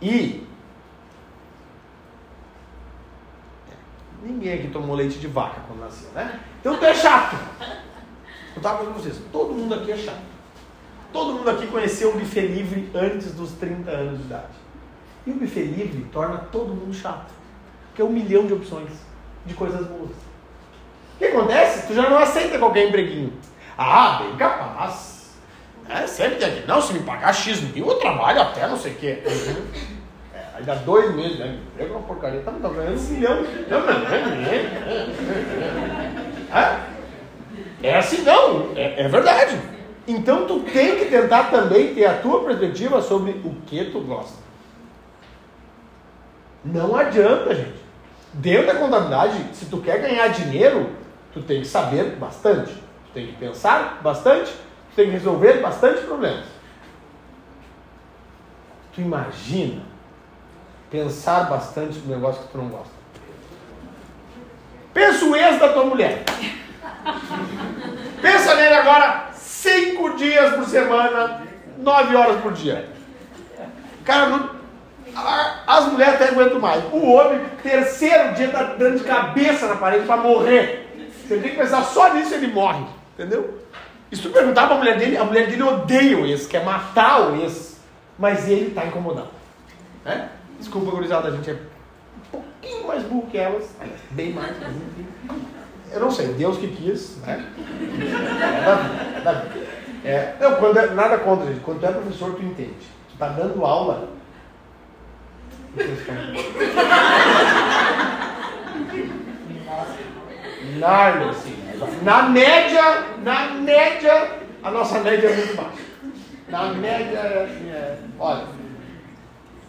[0.00, 0.46] e
[4.22, 6.40] Ninguém aqui tomou leite de vaca quando nasceu, né?
[6.60, 7.36] Então tu é chato.
[8.54, 10.22] Eu tava falando com vocês, todo mundo aqui é chato.
[11.12, 14.54] Todo mundo aqui conheceu o buffet livre antes dos 30 anos de idade.
[15.26, 17.32] E o buffet livre torna todo mundo chato.
[17.88, 18.90] Porque é um milhão de opções
[19.44, 20.12] de coisas boas.
[21.22, 21.86] Que acontece?
[21.86, 23.32] Tu já não aceita qualquer empreguinho.
[23.78, 25.36] Ah, bem capaz.
[25.88, 26.66] É, sempre tem aqui.
[26.66, 29.22] Não, se me pagar X mil, eu trabalho até não sei o quê.
[30.52, 31.60] Aí dá dois meses, né?
[31.72, 32.40] Emprego é uma porcaria.
[32.40, 33.46] Tá, tá ganhando um milhão.
[36.52, 38.72] É, é assim, não.
[38.74, 39.60] É, é verdade.
[40.08, 44.42] Então tu tem que tentar também ter a tua perspectiva sobre o que tu gosta.
[46.64, 47.80] Não adianta, gente.
[48.34, 51.00] Dentro da contabilidade, se tu quer ganhar dinheiro,
[51.32, 52.72] tu tem que saber bastante.
[52.72, 56.44] Tu tem que pensar bastante, tu tem que resolver bastante problemas.
[58.94, 59.82] Tu imagina
[60.90, 62.92] pensar bastante no negócio que tu não gosta.
[64.92, 66.22] Pensa o ex da tua mulher.
[68.20, 71.42] Pensa nele agora cinco dias por semana,
[71.78, 72.90] nove horas por dia.
[74.04, 74.50] Cara, não,
[75.66, 76.84] as mulheres até aguentam mais.
[76.92, 80.81] O homem, terceiro dia, tá dando de cabeça na parede para morrer.
[81.32, 82.84] Você tem que pensar só nisso ele morre.
[83.14, 83.58] Entendeu?
[84.10, 87.30] E se tu perguntar pra mulher dele, a mulher dele odeia o ex, quer matar
[87.30, 87.80] o ex.
[88.18, 89.30] Mas ele está incomodado.
[90.04, 90.28] Né?
[90.58, 93.74] Desculpa, gurizada, a gente é um pouquinho mais burro que elas,
[94.10, 95.06] bem mais, mas enfim.
[95.90, 97.46] Eu não sei, Deus que quis, né?
[99.16, 99.66] É da vida,
[100.04, 100.08] é.
[100.08, 101.60] É, não, quando é, nada contra, gente.
[101.60, 102.74] Quando tu é professor, tu entende.
[103.10, 104.08] Tu tá dando aula.
[111.30, 111.56] Assim.
[112.02, 114.30] Na média, na média,
[114.62, 115.82] a nossa média é muito baixa.
[116.48, 118.44] Na média, é, olha.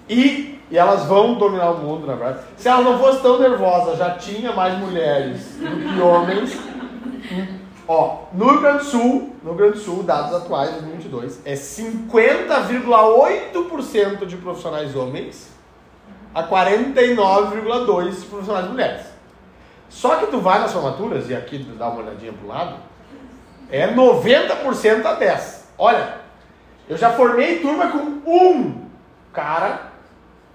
[0.09, 2.39] E e elas vão dominar o mundo, na verdade.
[2.57, 6.59] Se elas não fossem tão nervosas, já tinha mais mulheres do que homens.
[7.87, 11.41] Ó, no Rio Grande do Sul, no Rio Grande do Sul, dados atuais de 2022,
[11.45, 15.53] é 50,8% de profissionais homens
[16.33, 19.12] a 49,2% de profissionais mulheres.
[19.93, 22.77] Só que tu vai nas formaturas, e aqui dá uma olhadinha pro lado,
[23.69, 25.63] é 90% a 10%.
[25.77, 26.15] Olha,
[26.89, 28.89] eu já formei turma com um
[29.31, 29.91] cara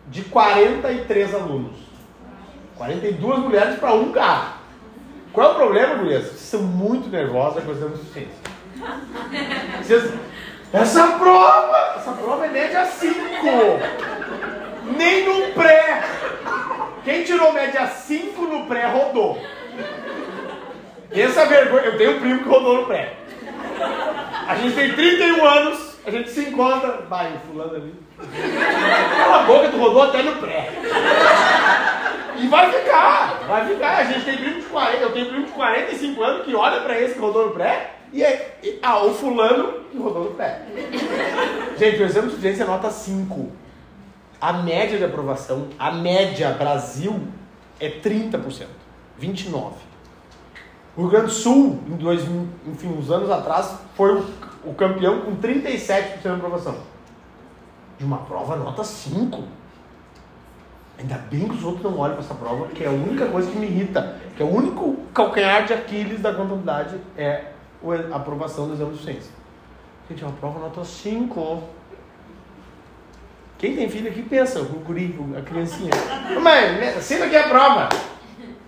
[0.08, 1.76] de 43 alunos.
[2.76, 4.54] 42 mulheres para um cara.
[5.32, 6.24] Qual é o problema, gurias?
[6.24, 8.34] Vocês são muito nervosas com a deficiência.
[9.82, 10.12] Vocês...
[10.72, 13.14] Essa prova, essa prova é média 5.
[14.96, 16.02] Nem no pré.
[17.04, 19.40] Quem tirou média 5 no pré rodou.
[21.10, 21.84] Essa vergonha.
[21.84, 23.14] Eu tenho um primo que rodou no pré.
[24.46, 27.02] A gente tem 31 anos, a gente se encontra.
[27.08, 27.94] Vai, fulano ali.
[29.16, 30.70] Cala a boca, tu rodou até no pré.
[32.36, 33.98] E vai ficar, vai ficar.
[33.98, 37.00] A gente tem primo de 40, eu tenho primo de 45 anos que olha pra
[37.00, 38.58] esse que rodou no pré e é.
[38.62, 40.62] E, ah, o fulano que rodou no pré.
[41.78, 43.52] Gente, o exame de suficiência é nota 5.
[44.40, 47.20] A média de aprovação, a média Brasil
[47.80, 48.66] é 30%.
[49.20, 49.72] 29%.
[50.96, 52.22] O Rio Grande do Sul, em dois,
[52.66, 54.24] enfim, uns anos atrás, foi o,
[54.64, 56.76] o campeão com 37% de aprovação
[57.98, 59.42] de uma prova nota 5.
[60.98, 63.50] Ainda bem que os outros não olham para essa prova, que é a única coisa
[63.50, 64.16] que me irrita.
[64.36, 67.52] Que é o único calcanhar de Aquiles da contabilidade é
[68.12, 69.32] a aprovação do exame de ciência.
[70.08, 71.62] Gente, é uma prova nota 5.
[73.58, 75.90] Quem tem filho aqui pensa, o guri, a criancinha.
[76.40, 77.88] Mãe, assina aqui a prova.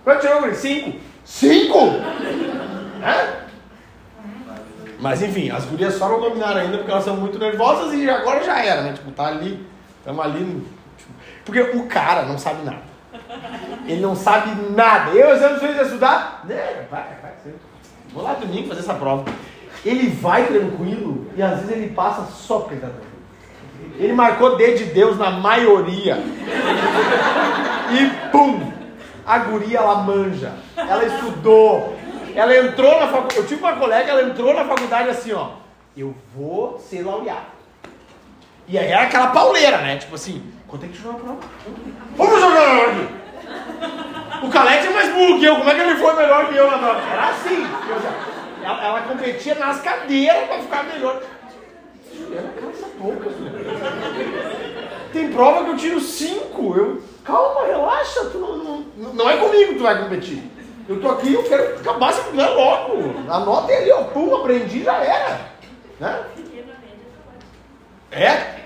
[0.03, 0.55] Quanto tirou guri?
[0.55, 0.99] 5.
[1.23, 1.77] 5?
[4.99, 8.43] Mas enfim, as gurias só não dominaram ainda porque elas são muito nervosas e agora
[8.43, 8.93] já era, né?
[8.93, 9.65] Tipo, tá ali,
[9.97, 10.67] estamos ali.
[10.97, 11.11] tipo,
[11.45, 12.83] porque o cara não sabe nada.
[13.87, 15.11] Ele não sabe nada.
[15.11, 16.45] Eu, exame fez a estudar?
[16.47, 17.31] Né, vai, vai.
[18.13, 19.25] Vou lá domingo fazer essa prova.
[19.85, 23.10] Ele vai tranquilo e às vezes ele passa só porque ele tá tranquilo.
[23.97, 26.17] Ele marcou D de Deus na maioria.
[27.91, 28.71] E pum!
[29.25, 30.53] A guria, ela manja.
[30.75, 31.95] Ela estudou.
[32.35, 33.37] Ela entrou na faculdade.
[33.37, 35.49] Eu tive uma colega, ela entrou na faculdade assim, ó.
[35.95, 37.51] Eu vou ser laureado.
[38.67, 39.97] E aí era aquela pauleira, né?
[39.97, 41.37] Tipo assim, quanto é que tirou a prova?
[42.15, 43.07] Vamos jogar aqui!
[44.45, 46.71] O Calete é mais burro que eu, como é que ele foi melhor que eu
[46.71, 47.01] na prova?
[47.11, 47.67] Era assim.
[47.89, 48.31] eu já-
[48.63, 51.21] ela, ela competia nas cadeiras pra ficar melhor.
[52.31, 53.23] Ela cansa pouco,
[55.13, 56.75] Tem prova que eu tiro cinco.
[56.77, 60.43] Eu, calma, relaxa, tu não, não, não é comigo que tu vai competir.
[60.87, 63.15] Eu tô aqui, eu quero acabar essa mulher logo.
[63.29, 65.51] Anota aí ali, ó, pum, aprendi, já era.
[65.99, 66.25] Né?
[68.11, 68.61] É?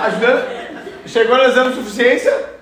[0.00, 0.46] A Juliana
[1.06, 2.54] chegou no exame de suficiência.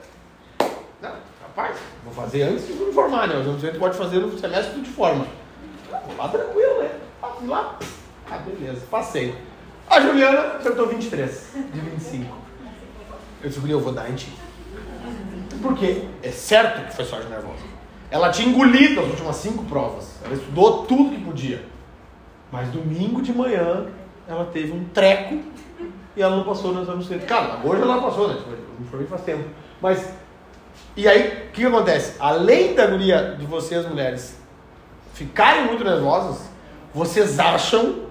[1.01, 1.13] Não,
[1.43, 3.37] rapaz, vou fazer antes de formar, né?
[3.37, 5.27] O exame de suficiência pode fazer no semestre de forma.
[5.91, 6.91] Vou lá tranquilo, né?
[7.39, 7.79] Fui lá.
[8.33, 9.35] Ah, beleza, passei.
[9.91, 12.35] A Juliana acertou 23 de 25.
[13.43, 14.33] Eu disse, eu vou dar em ti.
[15.61, 17.63] Porque é certo que foi sorte nervosa.
[18.11, 20.17] Ela tinha engolido as últimas cinco provas.
[20.25, 21.63] Ela estudou tudo que podia.
[22.51, 23.87] Mas domingo de manhã
[24.27, 25.39] ela teve um treco
[26.17, 27.27] e ela não passou no exame suficiente.
[27.27, 28.37] Cara, hoje ela passou, né?
[28.47, 29.45] Eu me formei faz tempo.
[29.81, 30.09] Mas,
[30.97, 32.17] e aí, o que, que acontece?
[32.19, 34.39] Além da guria de vocês, mulheres,
[35.13, 36.49] ficarem muito nervosas,
[36.95, 38.02] vocês acham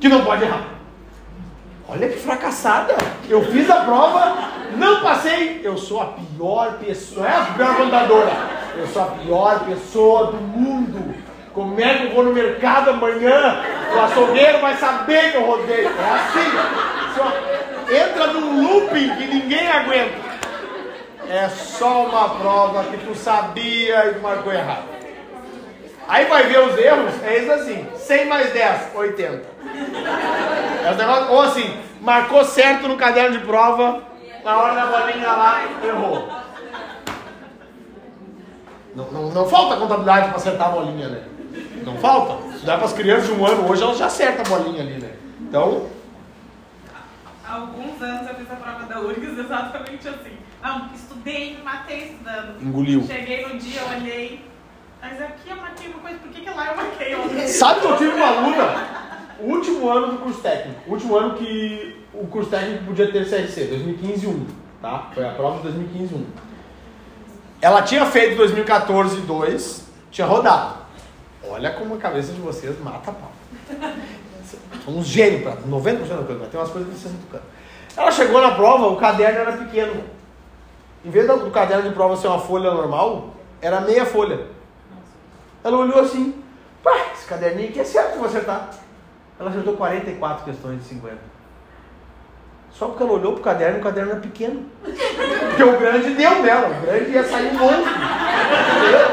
[0.00, 0.64] que não pode errar.
[1.88, 2.96] Olha que fracassada!
[3.28, 4.36] Eu fiz a prova,
[4.76, 5.60] não passei.
[5.62, 8.32] Eu sou a pior pessoa, não é a pior contadora.
[8.76, 11.14] Eu sou a pior pessoa do mundo.
[11.52, 13.62] Como é que eu vou no mercado amanhã?
[13.92, 15.84] O açougueiro vai saber que eu rodei.
[15.84, 17.16] É assim.
[17.16, 20.30] Só entra num looping que ninguém aguenta.
[21.28, 24.99] É só uma prova que tu sabia e marcou errado.
[26.08, 29.42] Aí vai ver os erros, é isso assim: 100 mais 10, 80.
[30.84, 34.02] É os negócios, ou assim, marcou certo no caderno de prova,
[34.44, 36.28] na hora da bolinha lá, errou.
[38.94, 41.22] Não, não, não falta contabilidade para acertar a bolinha, né?
[41.84, 42.58] Não falta.
[42.58, 45.00] Se dá para as crianças de um ano, hoje elas já acertam a bolinha ali,
[45.00, 45.10] né?
[45.40, 45.86] Então,
[47.50, 50.38] Há alguns anos eu fiz a prova da URGS exatamente assim.
[50.62, 52.62] Não, estudei, me matei estudando.
[52.62, 53.02] Engoliu.
[53.04, 54.49] Cheguei no dia, olhei.
[55.02, 57.48] Mas aqui eu marquei uma coisa, por que, que lá eu marquei outra?
[57.48, 58.88] sabe que eu tive uma aluna,
[59.40, 63.24] o último ano do curso técnico, o último ano que o curso técnico podia ter
[63.24, 64.46] CRC, 2015 1,
[64.82, 65.10] tá?
[65.14, 66.26] Foi a prova de 2015 1.
[67.62, 70.80] Ela tinha feito 2014 2, tinha rodado.
[71.48, 73.32] Olha como a cabeça de vocês mata a pau.
[74.84, 77.42] São uns gênios pra 90% da coisa, mas tem umas coisas que vocês não tocando.
[77.96, 80.04] Ela chegou na prova, o caderno era pequeno.
[81.04, 84.46] Em vez do caderno de prova ser uma folha normal, era meia folha.
[85.62, 86.42] Ela olhou assim,
[86.82, 88.70] pá, esse caderninho aqui é certo que vou acertar.
[89.38, 91.16] Ela acertou 44 questões de 50.
[92.72, 94.64] Só porque ela olhou pro caderno, o caderno era pequeno.
[94.82, 97.52] Porque o grande deu nela, o grande ia sair um.
[97.52, 99.10] Entendeu?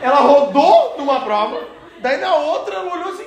[0.00, 1.64] Ela rodou numa prova,
[2.00, 3.26] daí na outra ela olhou assim.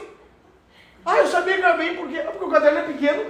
[1.06, 3.24] Ah, eu sabia que era bem porque, ah, porque o caderno é pequeno.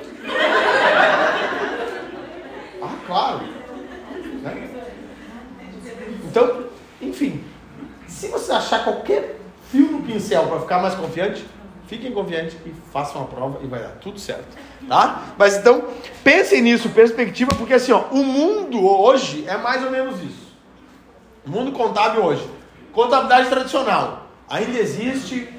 [2.81, 3.39] Ah, claro.
[4.41, 4.69] Né?
[6.23, 6.65] Então,
[7.01, 7.43] enfim,
[8.15, 11.45] se você achar qualquer fio no pincel para ficar mais confiante,
[11.87, 15.23] fiquem confiantes e façam a prova e vai dar tudo certo, tá?
[15.37, 15.83] Mas então,
[16.23, 20.45] pensem nisso, perspectiva, porque assim, ó, o mundo hoje é mais ou menos isso.
[21.45, 22.47] O mundo contábil hoje,
[22.93, 25.49] contabilidade tradicional, ainda existe.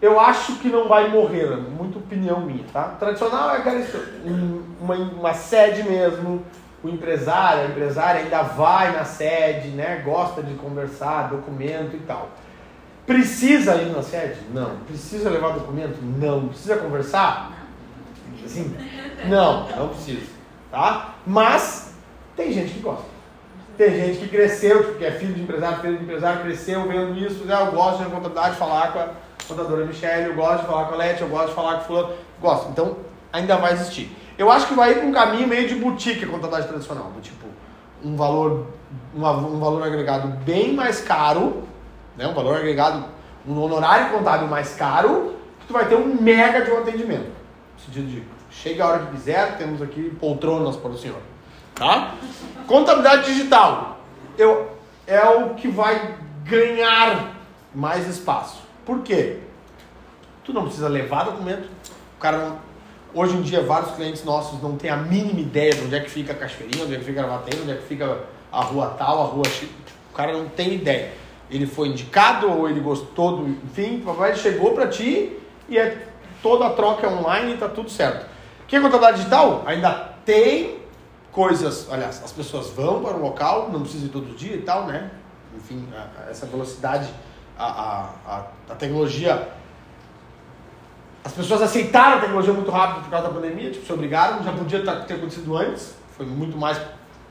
[0.00, 2.90] Eu acho que não vai morrer, é muita opinião minha, tá?
[2.98, 3.80] Tradicional é aquela
[4.24, 6.44] um- uma, uma sede mesmo,
[6.84, 10.02] o empresário, a empresária ainda vai na sede, né?
[10.04, 12.28] Gosta de conversar, documento e tal.
[13.06, 14.38] Precisa ir na sede?
[14.52, 14.76] Não.
[14.86, 15.98] Precisa levar documento?
[16.02, 16.48] Não.
[16.48, 17.52] Precisa conversar?
[18.44, 18.76] Assim?
[19.26, 20.26] Não, não precisa.
[20.70, 21.14] Tá?
[21.26, 21.94] Mas
[22.36, 23.06] tem gente que gosta.
[23.78, 27.18] Tem gente que cresceu, tipo, que é filho de empresário, filho de empresário, cresceu vendo
[27.18, 27.56] isso, né?
[27.60, 29.08] eu gosto de contabilidade, falar com a
[29.48, 31.84] contadora Michelle, eu gosto de falar com a Leti, eu gosto de falar com o
[31.86, 32.14] fulano.
[32.40, 32.70] Gosto.
[32.70, 32.96] Então,
[33.32, 34.14] ainda vai existir.
[34.36, 37.10] Eu acho que vai ir para um caminho meio de boutique a contabilidade tradicional.
[37.14, 37.46] Do tipo,
[38.04, 38.66] um valor,
[39.14, 41.62] uma- um valor agregado bem mais caro,
[42.16, 42.26] né?
[42.26, 43.04] um valor agregado,
[43.46, 47.30] um honorário contábil mais caro, que tu vai ter um mega de um atendimento.
[47.76, 51.20] No sentido de, chega a hora que quiser, temos aqui poltronas para o senhor.
[51.74, 52.14] Tá?
[52.66, 53.98] Contabilidade digital
[54.38, 54.70] eu,
[55.06, 57.32] é o que vai ganhar
[57.74, 58.62] mais espaço.
[58.84, 59.38] Por quê?
[60.44, 61.68] Tu não precisa levar documento.
[62.16, 62.58] O cara não...
[63.14, 66.10] Hoje em dia, vários clientes nossos não têm a mínima ideia de onde é que
[66.10, 68.18] fica a Cachoeirinha, onde é que fica a Gravataí, onde é que fica
[68.50, 69.68] a rua tal, a rua X.
[70.10, 71.12] O cara não tem ideia.
[71.48, 73.48] Ele foi indicado ou ele gostou do.
[73.48, 76.06] Enfim, papai chegou para ti e é
[76.42, 78.24] toda a troca é online e tá tudo certo.
[78.64, 79.62] O que é contabilidade digital?
[79.66, 79.90] Ainda
[80.24, 80.78] tem
[81.30, 81.86] coisas.
[81.92, 85.10] Aliás, as pessoas vão para o local, não precisa ir todo dia e tal, né?
[85.56, 87.08] Enfim, a- a- essa velocidade,
[87.56, 89.48] a, a, a tecnologia
[91.24, 94.52] as pessoas aceitaram a tecnologia muito rápido por causa da pandemia, tipo, se obrigaram, já
[94.52, 96.78] podia tá- ter acontecido antes, foi muito mais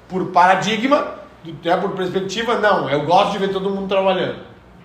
[0.10, 1.20] por paradigma,
[1.64, 4.40] né, por perspectiva, não, eu gosto de ver todo mundo trabalhando.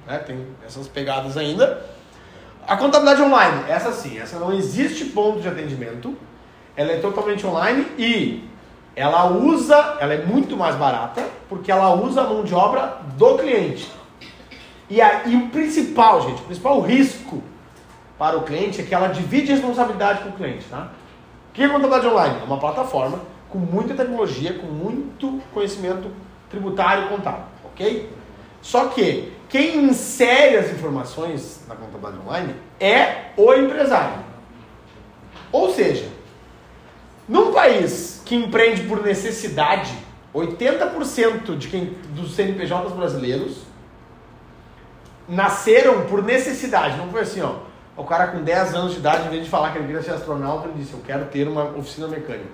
[0.07, 0.19] Né?
[0.19, 1.85] Tem essas pegadas ainda.
[2.67, 6.15] A contabilidade online, essa sim, essa não existe ponto de atendimento,
[6.77, 8.45] ela é totalmente online e
[8.95, 13.39] ela usa, ela é muito mais barata, porque ela usa a mão de obra do
[13.39, 13.91] cliente.
[14.91, 17.43] E, a, e o principal, gente, o principal risco
[18.19, 20.91] para o cliente é que ela divide a responsabilidade com o cliente, tá?
[21.51, 22.41] O que é contabilidade online?
[22.41, 26.11] É uma plataforma com muita tecnologia, com muito conhecimento
[26.51, 28.11] tributário e contábil, ok?
[28.61, 34.19] Só que quem insere as informações na contabilidade online é o empresário.
[35.51, 36.09] Ou seja,
[37.29, 39.93] num país que empreende por necessidade,
[40.35, 43.63] 80% de quem, dos CNPJs brasileiros
[45.29, 46.97] nasceram por necessidade.
[46.97, 47.68] Não foi assim, ó.
[47.99, 50.13] O cara com 10 anos de idade, em vez de falar que ele queria ser
[50.13, 52.49] astronauta, ele disse, eu quero ter uma oficina mecânica.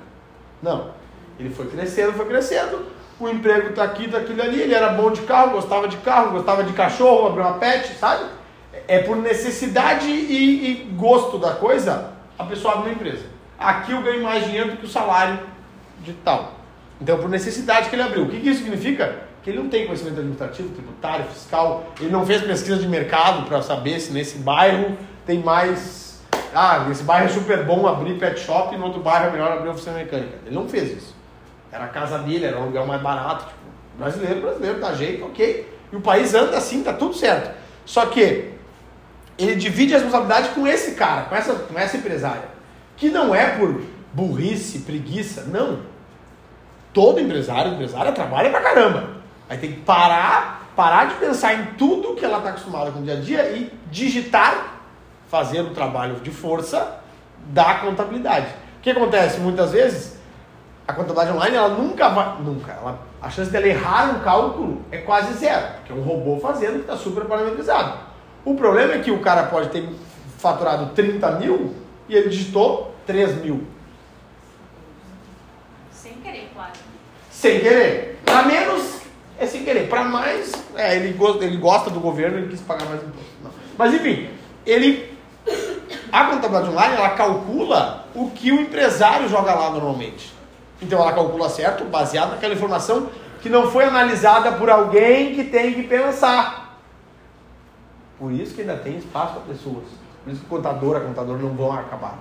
[0.62, 0.90] Não.
[1.38, 2.86] Ele foi crescendo, foi crescendo.
[3.20, 4.62] O emprego tá aqui, tá aquilo ali.
[4.62, 8.24] Ele era bom de carro, gostava de carro, gostava de cachorro, abriu uma pet, sabe?
[8.88, 13.26] É por necessidade e, e gosto da coisa, a pessoa abre uma empresa.
[13.58, 15.38] Aqui eu ganho mais dinheiro do que o salário
[16.00, 16.54] de tal.
[16.98, 18.24] Então, por necessidade que ele abriu.
[18.24, 19.24] O que, que isso significa?
[19.42, 23.60] Que ele não tem conhecimento administrativo, tributário, fiscal, ele não fez pesquisa de mercado para
[23.60, 24.96] saber se nesse bairro
[25.26, 26.22] tem mais.
[26.54, 29.52] Ah, nesse bairro é super bom abrir pet shop e no outro bairro é melhor
[29.52, 30.38] abrir oficina mecânica.
[30.46, 31.14] Ele não fez isso.
[31.72, 33.46] Era a casa dele, era um lugar mais barato.
[33.46, 33.58] Tipo,
[33.98, 35.78] brasileiro, brasileiro, dá jeito, ok.
[35.92, 37.52] E o país anda assim, tá tudo certo.
[37.84, 38.52] Só que
[39.36, 42.54] ele divide a responsabilidade com esse cara, com essa, com essa empresária.
[42.96, 43.82] Que não é por
[44.12, 45.80] burrice, preguiça, não.
[46.92, 49.10] Todo empresário, empresária trabalha pra caramba.
[49.48, 53.02] Aí tem que parar, parar de pensar em tudo que ela está acostumada com o
[53.02, 54.73] dia a dia e digitar,
[55.34, 57.00] fazer o trabalho de força
[57.48, 58.46] da contabilidade.
[58.78, 60.16] O que acontece muitas vezes?
[60.86, 62.40] A contabilidade online, ela nunca vai.
[62.40, 62.70] Nunca.
[62.70, 66.74] Ela, a chance dela errar um cálculo é quase zero, porque é um robô fazendo
[66.74, 67.98] que está super parametrizado.
[68.44, 69.88] O problema é que o cara pode ter
[70.38, 71.74] faturado 30 mil
[72.08, 73.66] e ele digitou 3 mil.
[75.90, 76.72] Sem querer, claro.
[77.28, 78.20] Sem querer.
[78.24, 79.00] Para menos
[79.36, 79.88] é sem querer.
[79.88, 83.32] Para mais, é, ele, gosta, ele gosta do governo e quis pagar mais imposto.
[83.42, 83.50] Não.
[83.76, 84.28] Mas enfim,
[84.64, 85.13] ele.
[86.10, 90.32] A contabilidade online ela calcula o que o empresário joga lá normalmente.
[90.80, 93.08] Então ela calcula certo, baseado naquela informação
[93.40, 96.78] que não foi analisada por alguém que tem que pensar.
[98.18, 99.84] Por isso que ainda tem espaço para pessoas.
[100.22, 102.18] Por isso que contador, a contadora não vão acabar.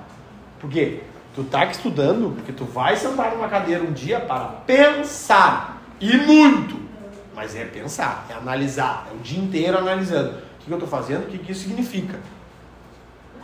[0.60, 1.02] Por quê?
[1.36, 5.82] Tu tá aqui estudando porque tu vai sentar numa cadeira um dia para pensar.
[6.00, 6.78] E muito.
[7.34, 9.08] Mas é pensar, é analisar.
[9.12, 10.32] É o dia inteiro analisando.
[10.32, 12.20] O que, que eu estou fazendo, o que, que isso significa.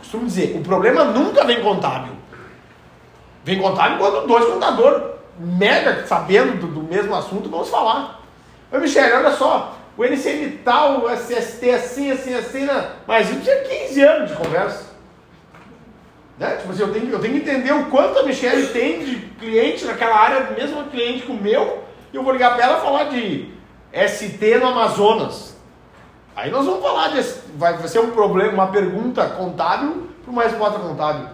[0.00, 2.14] Eu costumo dizer, o problema nunca vem contábil.
[3.44, 5.02] Vem contábil quando dois contadores
[5.38, 8.20] mega sabendo do, do mesmo assunto vão se falar.
[8.72, 12.90] Ô Michele, olha só, o NCM tal, o SST assim, assim, assim, né?
[13.06, 14.90] mas isso tinha 15 anos de conversa.
[16.38, 16.56] Né?
[16.56, 19.84] Tipo assim, eu tenho, eu tenho que entender o quanto a Michelle tem de cliente
[19.84, 23.50] naquela área, mesmo cliente que o meu, e eu vou ligar para ela falar de
[23.92, 25.49] ST no Amazonas.
[26.36, 27.22] Aí nós vamos falar de.
[27.56, 31.28] Vai, ser um problema, uma pergunta contábil para uma resposta contábil.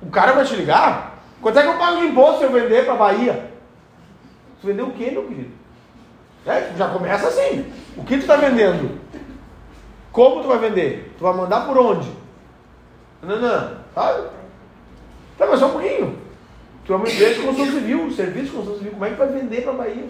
[0.00, 1.18] O cara vai te ligar?
[1.40, 3.50] Quanto é que eu pago de imposto se eu vender para Bahia?
[4.60, 5.50] Tu vendeu o quê, meu querido?
[6.46, 7.72] É, já começa assim.
[7.96, 8.98] O que tu está vendendo?
[10.10, 11.14] Como tu vai vender?
[11.18, 12.10] Tu vai mandar por onde?
[13.22, 14.28] Não, não, sabe?
[15.38, 16.18] Tá, mas só um pouquinho.
[16.84, 19.28] Tu é uma empresa de construção civil, serviço de construção civil, como é que vai
[19.28, 20.08] vender para Bahia?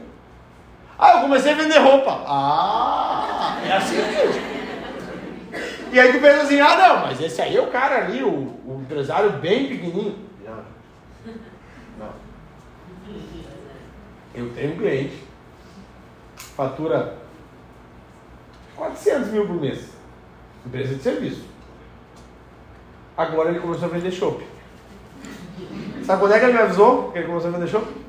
[1.02, 2.22] Ah, eu comecei a vender roupa.
[2.28, 4.52] Ah, é assim, gente.
[5.90, 8.30] E aí tu pensa assim, ah não, mas esse aí é o cara ali, o,
[8.30, 10.16] o empresário bem pequenininho.
[10.44, 10.64] Não.
[11.98, 12.12] Não.
[14.32, 15.24] Eu tenho um cliente,
[16.36, 17.18] fatura
[18.76, 19.88] 400 mil por mês,
[20.64, 21.44] empresa de serviço.
[23.16, 24.46] Agora ele começou a vender chopp.
[26.04, 28.01] Sabe quando é que ele me avisou que ele começou a vender chopp?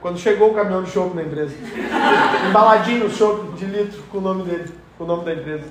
[0.00, 1.54] Quando chegou o caminhão de chopp na empresa.
[2.48, 5.64] Embaladinho o chopp de litro com o nome dele, com o nome da empresa.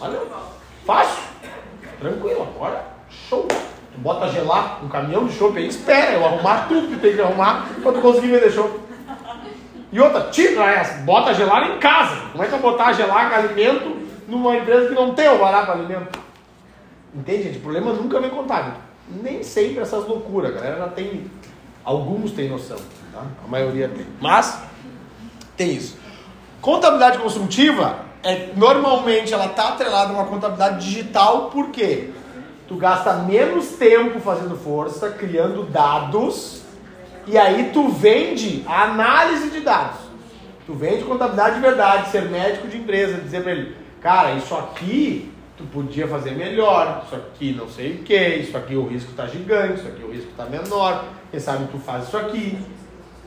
[0.00, 0.20] Olha,
[0.84, 1.22] fácil,
[1.98, 3.46] tranquilo, olha, show.
[3.46, 7.20] Tu bota gelar um caminhão de chopp aí, espera eu arrumar tudo que tem que
[7.22, 8.86] arrumar pra tu conseguir vender chopp.
[9.92, 12.16] E outra, tira essa, bota gelar em casa.
[12.32, 13.96] Como é que eu botar gelar com alimento
[14.28, 16.18] numa empresa que não tem o barato alimento?
[17.14, 17.58] Entende, gente?
[17.58, 18.74] O problema nunca vem contábil.
[19.08, 21.30] Nem sempre essas loucuras, a galera já tem.
[21.86, 22.78] Alguns têm noção,
[23.12, 23.22] tá?
[23.44, 24.04] A maioria tem.
[24.20, 24.60] Mas,
[25.56, 25.96] tem isso.
[26.60, 32.10] Contabilidade consultiva, é, normalmente ela está atrelada a uma contabilidade digital, por quê?
[32.66, 36.62] Tu gasta menos tempo fazendo força, criando dados,
[37.24, 40.00] e aí tu vende a análise de dados.
[40.66, 45.32] Tu vende contabilidade de verdade, ser médico de empresa, dizer para ele, cara, isso aqui
[45.56, 49.26] tu podia fazer melhor, isso aqui não sei o que, isso aqui o risco está
[49.26, 52.58] gigante, isso aqui o risco está menor, quem sabe tu faz isso aqui.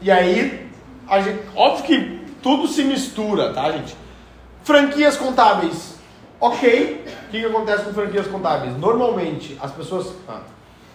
[0.02, 0.70] E aí,
[1.08, 3.96] a gente, óbvio que tudo se mistura, tá, gente?
[4.64, 6.00] Franquias contábeis,
[6.40, 7.06] ok.
[7.28, 8.78] O que, que acontece com franquias contábeis?
[8.78, 10.14] Normalmente, as pessoas.
[10.28, 10.42] Ah,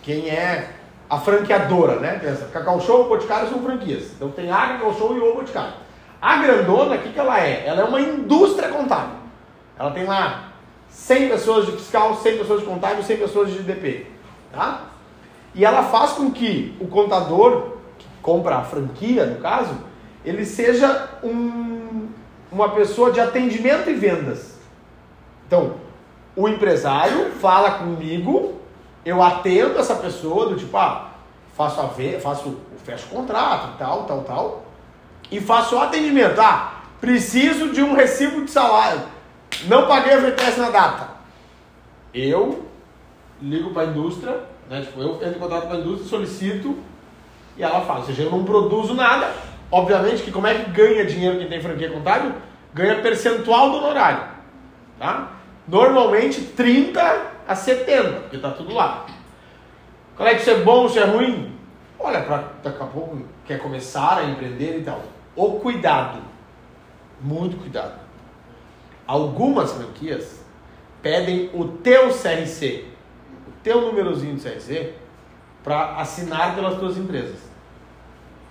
[0.02, 0.70] quem é
[1.08, 2.18] a franqueadora, né?
[2.18, 4.12] Pensa, Cacau Show Boticário são franquias.
[4.12, 5.74] Então tem a Cacau Show e o Boticário.
[6.20, 7.64] A grandona, o que, que ela é?
[7.66, 9.16] Ela é uma indústria contábil.
[9.78, 10.53] Ela tem lá
[10.94, 14.06] 100 pessoas de fiscal, 100 pessoas de contábil, 100 pessoas de DP.
[14.52, 14.84] Tá?
[15.52, 19.74] E ela faz com que o contador, que compra a franquia, no caso,
[20.24, 22.08] ele seja um,
[22.50, 24.54] uma pessoa de atendimento e vendas.
[25.46, 25.74] Então,
[26.36, 28.60] o empresário fala comigo,
[29.04, 31.10] eu atendo essa pessoa do tipo, ah,
[31.56, 34.64] faço a ver, faço, fecho o contrato, tal, tal, tal,
[35.30, 36.40] e faço o atendimento.
[36.40, 39.13] Ah, preciso de um recibo de salário.
[39.66, 41.08] Não paguei a FGTS na data.
[42.12, 42.68] Eu
[43.40, 44.82] ligo para a indústria, né?
[44.82, 46.78] Tipo, eu entro em contato com a indústria, solicito
[47.56, 48.00] e ela fala.
[48.00, 49.30] Ou seja, eu não produzo nada.
[49.70, 52.32] Obviamente que como é que ganha dinheiro quem tem franquia contábil?
[52.72, 54.24] Ganha percentual do honorário.
[54.98, 55.32] Tá?
[55.66, 59.06] Normalmente 30 a 70, porque tá tudo lá.
[60.16, 61.58] Qual é que isso é bom, isso é ruim?
[61.98, 65.02] Olha, para daqui a pouco quer começar a empreender e tal.
[65.34, 66.18] O cuidado.
[67.20, 68.03] Muito cuidado.
[69.06, 70.40] Algumas franquias
[71.02, 72.84] pedem o teu CRC,
[73.46, 74.94] o teu númerozinho de CRC,
[75.62, 77.38] para assinar pelas tuas empresas.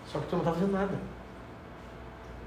[0.07, 0.99] Só que tu não está fazendo nada.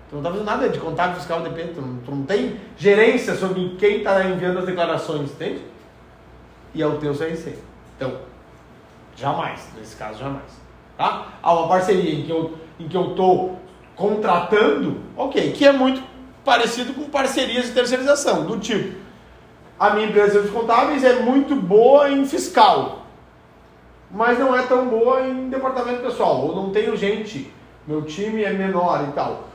[0.09, 1.75] Tu não está fazendo nada de contábil fiscal depende.
[1.75, 5.63] Tu não, tu não tem gerência sobre quem está enviando as declarações, entende?
[6.75, 7.59] E é o teu CRC.
[7.97, 8.21] Então,
[9.17, 10.67] jamais, nesse caso, jamais.
[10.97, 11.33] Tá?
[11.43, 13.59] Há uma parceria em que eu em que eu estou
[13.95, 16.03] contratando, ok, que é muito
[16.47, 18.97] parecido com parcerias de terceirização, do tipo,
[19.79, 23.05] a minha empresa de serviços contábeis é muito boa em fiscal,
[24.09, 27.53] mas não é tão boa em departamento pessoal, ou não tenho gente,
[27.85, 29.49] meu time é menor e tal.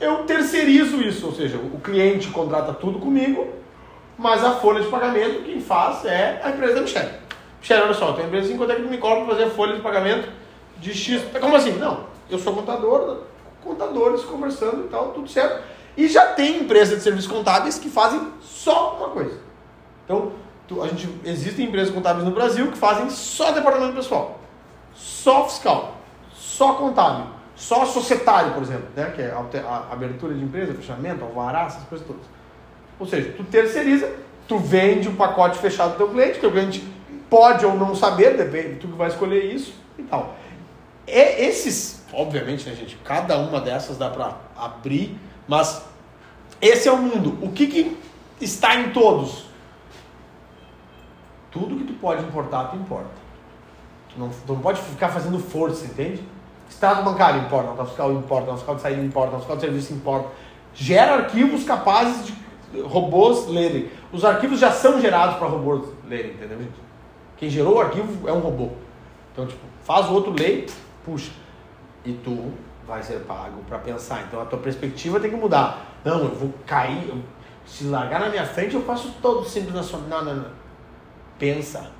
[0.00, 3.46] Eu terceirizo isso, ou seja, o cliente contrata tudo comigo,
[4.18, 7.12] mas a folha de pagamento quem faz é a empresa da Michelle.
[7.60, 9.80] Michelle, olha só, tem empresa assim, é que me cobra para fazer a folha de
[9.80, 10.28] pagamento
[10.78, 11.22] de X?
[11.40, 11.72] Como assim?
[11.78, 13.20] Não, eu sou contador,
[13.62, 15.62] contadores conversando e tal, tudo certo.
[15.96, 19.38] E já tem empresas de serviços contábeis que fazem só uma coisa.
[20.04, 20.32] Então,
[20.66, 24.40] tu, a gente, existem empresas contábeis no Brasil que fazem só departamento pessoal,
[24.92, 25.96] só fiscal,
[26.32, 29.12] só contábil, só societário, por exemplo, né?
[29.14, 32.22] que é a, abertura de empresa, fechamento, alvará, essas coisas todas.
[32.98, 34.12] Ou seja, tu terceiriza,
[34.48, 36.84] tu vende o pacote fechado do teu cliente, o cliente
[37.30, 40.36] pode ou não saber, depende, tu que vai escolher isso e tal.
[41.06, 45.84] E esses, obviamente, né, gente, cada uma dessas dá para abrir, mas
[46.60, 47.38] esse é o mundo.
[47.42, 47.96] O que, que
[48.40, 49.46] está em todos?
[51.50, 53.10] Tudo que tu pode importar, tu importa.
[54.12, 56.22] Tu não, tu não pode ficar fazendo força, entende?
[56.68, 59.92] Estado bancário importa, nota fiscal importa, nota fiscal de saída importa, nota fiscal de serviço
[59.92, 60.28] importa.
[60.74, 63.90] Gera arquivos capazes de robôs lerem.
[64.12, 66.84] Os arquivos já são gerados para robôs lerem, entendeu, gente?
[67.36, 68.70] Quem gerou o arquivo é um robô.
[69.32, 70.66] Então, tipo, faz o outro ler,
[71.04, 71.30] puxa.
[72.04, 72.52] E tu
[72.86, 74.24] vai ser pago para pensar.
[74.26, 75.86] Então a tua perspectiva tem que mudar.
[76.04, 77.18] Não, eu vou cair, eu,
[77.66, 80.08] se largar na minha frente eu faço todo simples nacional.
[80.08, 80.50] Não, não, não.
[81.38, 81.90] Pensa.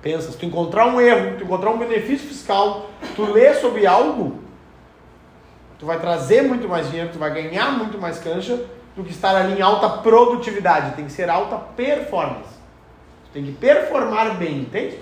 [0.00, 0.32] Pensa.
[0.32, 4.40] Se tu encontrar um erro, tu encontrar um benefício fiscal, tu lê sobre algo,
[5.78, 8.64] tu vai trazer muito mais dinheiro, tu vai ganhar muito mais cancha
[8.96, 10.94] do que estar ali em alta produtividade.
[10.94, 12.52] Tem que ser alta performance.
[13.24, 14.98] Tu tem que performar bem, entende?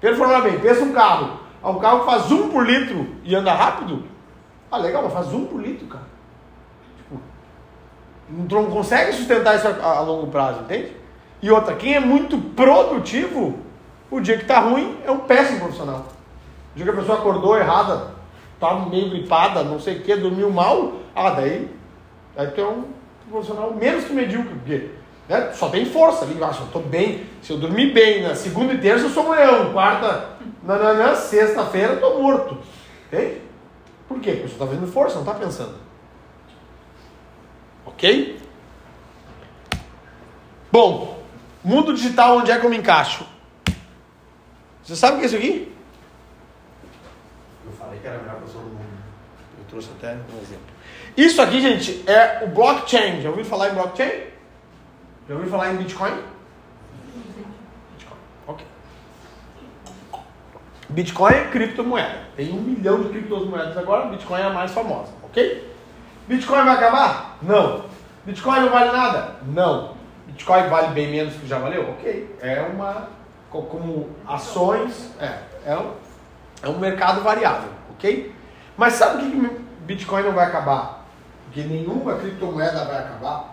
[0.00, 0.58] Performar bem.
[0.58, 1.43] Pensa um carro.
[1.64, 4.04] Ah, um carro faz um por litro e anda rápido.
[4.70, 6.04] Ah, legal, mas faz um por litro, cara.
[6.98, 7.18] Tipo,
[8.54, 10.92] não consegue sustentar isso a, a, longo prazo, entende?
[11.40, 13.58] E outra, quem é muito produtivo,
[14.10, 16.04] o dia que tá ruim é um péssimo profissional.
[16.74, 18.10] O dia que a pessoa acordou errada,
[18.60, 21.70] tá meio gripada, não sei o que, dormiu mal, ah, daí,
[22.36, 22.84] daí tu é um
[23.30, 24.90] profissional menos que medíocre, porque
[25.26, 25.50] Né?
[25.54, 26.38] Só tem força ali.
[26.38, 27.24] Eu tô bem.
[27.40, 29.72] Se eu dormir bem na segunda e terça, eu sou um leão.
[29.72, 30.33] Quarta,
[30.64, 32.58] nananã, sexta-feira, eu tô morto.
[33.06, 33.42] Entende?
[34.08, 34.32] Por quê?
[34.32, 35.78] Porque você está fazendo força, não está pensando.
[37.86, 38.40] Ok?
[40.72, 41.22] Bom,
[41.62, 43.26] mundo digital, onde é que eu me encaixo?
[44.82, 45.74] Você sabe o que é isso aqui?
[47.64, 48.84] Eu falei que era a melhor pessoa do mundo.
[49.58, 50.74] Eu trouxe até um exemplo.
[51.16, 53.22] Isso aqui, gente, é o blockchain.
[53.22, 54.24] Já ouviu falar em blockchain?
[55.28, 55.76] Já ouviu falar em?
[55.76, 56.12] Bitcoin.
[58.46, 58.66] Ok.
[60.94, 62.20] Bitcoin é criptomoeda.
[62.36, 65.68] Tem um milhão de criptomoedas agora, Bitcoin é a mais famosa, ok?
[66.28, 67.36] Bitcoin vai acabar?
[67.42, 67.84] Não.
[68.24, 69.34] Bitcoin não vale nada?
[69.44, 69.94] Não.
[70.26, 71.90] Bitcoin vale bem menos que já valeu?
[71.90, 72.36] Ok.
[72.40, 73.08] É uma.
[73.50, 75.10] Como ações.
[75.20, 75.38] É.
[75.66, 75.90] É um,
[76.62, 78.32] é um mercado variável, ok?
[78.76, 81.06] Mas sabe o que, Bitcoin não vai acabar?
[81.46, 83.52] Porque nenhuma criptomoeda vai acabar.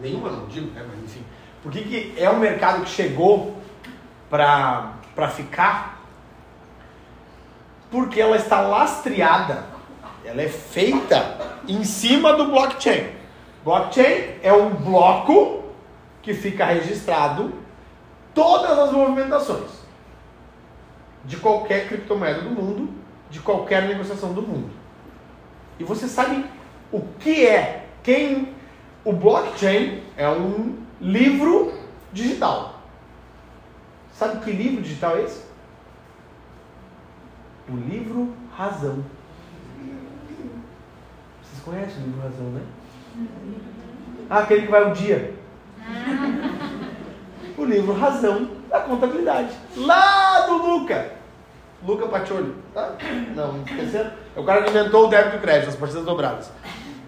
[0.00, 0.84] Nenhuma não digo, né?
[0.88, 1.24] Mas enfim.
[1.62, 3.56] Por que é um mercado que chegou
[4.30, 5.97] para ficar?
[7.90, 9.64] Porque ela está lastreada,
[10.24, 13.08] ela é feita em cima do blockchain.
[13.64, 15.64] Blockchain é um bloco
[16.22, 17.52] que fica registrado
[18.34, 19.70] todas as movimentações
[21.24, 22.92] de qualquer criptomoeda do mundo,
[23.30, 24.70] de qualquer negociação do mundo.
[25.78, 26.44] E você sabe
[26.92, 27.86] o que é?
[28.02, 28.54] Quem
[29.04, 31.72] o blockchain é um livro
[32.12, 32.80] digital.
[34.12, 35.47] Sabe que livro digital é esse?
[37.68, 39.04] O livro Razão.
[41.42, 42.62] Vocês conhecem o livro Razão, né?
[44.30, 45.34] Ah, aquele que vai o dia.
[47.56, 49.50] O livro Razão da Contabilidade.
[49.76, 51.12] Lá do Luca.
[51.86, 52.54] Luca Pacioli.
[52.74, 52.94] Tá?
[53.34, 54.10] Não, esqueceram?
[54.36, 56.50] É o cara que inventou o débito e crédito, as partidas dobradas.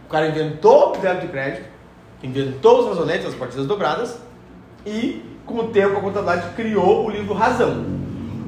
[0.06, 1.68] O cara inventou o débito e crédito,
[2.22, 4.18] inventou os razonetes, as partidas dobradas,
[4.84, 7.84] e com o tempo a contabilidade criou o livro Razão.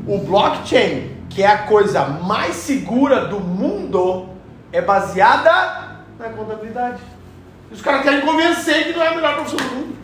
[0.06, 4.28] O blockchain, que é a coisa mais segura do mundo,
[4.70, 7.00] é baseada na contabilidade.
[7.70, 9.96] Os caras querem convencer que não é a melhor profissão do mundo.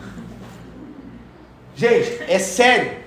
[1.75, 2.99] Gente, é sério.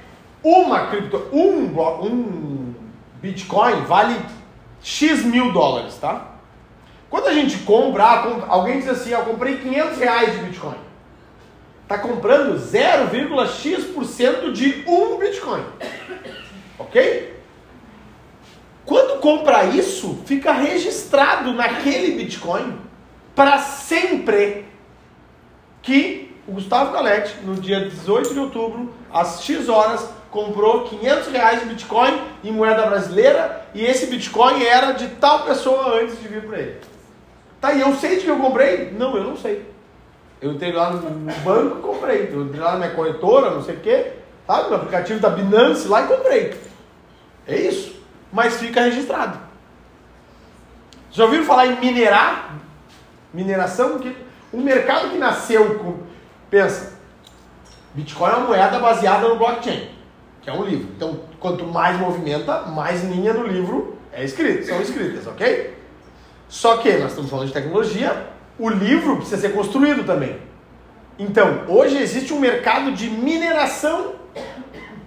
[0.43, 1.67] Uma cripto, um,
[2.05, 2.75] um
[3.21, 4.19] Bitcoin vale
[4.83, 6.29] X mil dólares, tá?
[7.11, 10.79] Quando a gente compra, ah, alguém diz assim, ah, eu comprei 500 reais de Bitcoin.
[11.83, 15.63] Está comprando 0,x% de um Bitcoin.
[16.79, 17.42] Ok?
[18.85, 22.79] Quando compra isso, fica registrado naquele Bitcoin
[23.35, 24.67] para sempre
[25.81, 31.61] que o Gustavo Galete, no dia 18 de outubro, às X horas, comprou 500 reais
[31.61, 36.47] de Bitcoin em moeda brasileira e esse Bitcoin era de tal pessoa antes de vir
[36.47, 36.77] para ele.
[37.61, 38.91] Tá, e eu sei de que eu comprei?
[38.91, 39.71] Não, eu não sei.
[40.41, 42.31] Eu entrei lá no banco e comprei.
[42.33, 44.13] Eu entrei lá na minha corretora, não sei o quê,
[44.45, 44.71] sabe?
[44.71, 46.55] No aplicativo da Binance lá e comprei.
[47.47, 48.02] É isso.
[48.33, 49.39] Mas fica registrado.
[51.11, 52.55] Já ouviram falar em minerar?
[53.33, 53.99] Mineração?
[53.99, 54.17] Que,
[54.53, 55.99] um mercado que nasceu com.
[56.51, 56.93] Pensa,
[57.95, 59.89] Bitcoin é uma moeda baseada no blockchain,
[60.41, 60.89] que é um livro.
[60.97, 65.79] Então, quanto mais movimenta, mais linha no livro é escrito, são escritas, ok?
[66.49, 68.27] Só que nós estamos falando de tecnologia,
[68.59, 70.39] o livro precisa ser construído também.
[71.19, 74.15] Então, hoje existe um mercado de mineração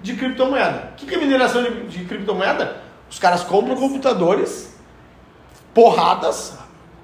[0.01, 0.93] de criptomoeda.
[0.93, 2.84] O que é mineração de, de criptomoeda?
[3.15, 4.75] Os caras compram computadores,
[5.73, 6.57] porradas,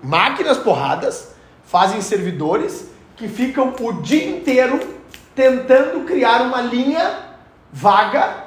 [0.03, 1.33] máquinas porradas,
[1.63, 4.77] fazem servidores que ficam o dia inteiro
[5.33, 7.17] tentando criar uma linha
[7.71, 8.43] vaga,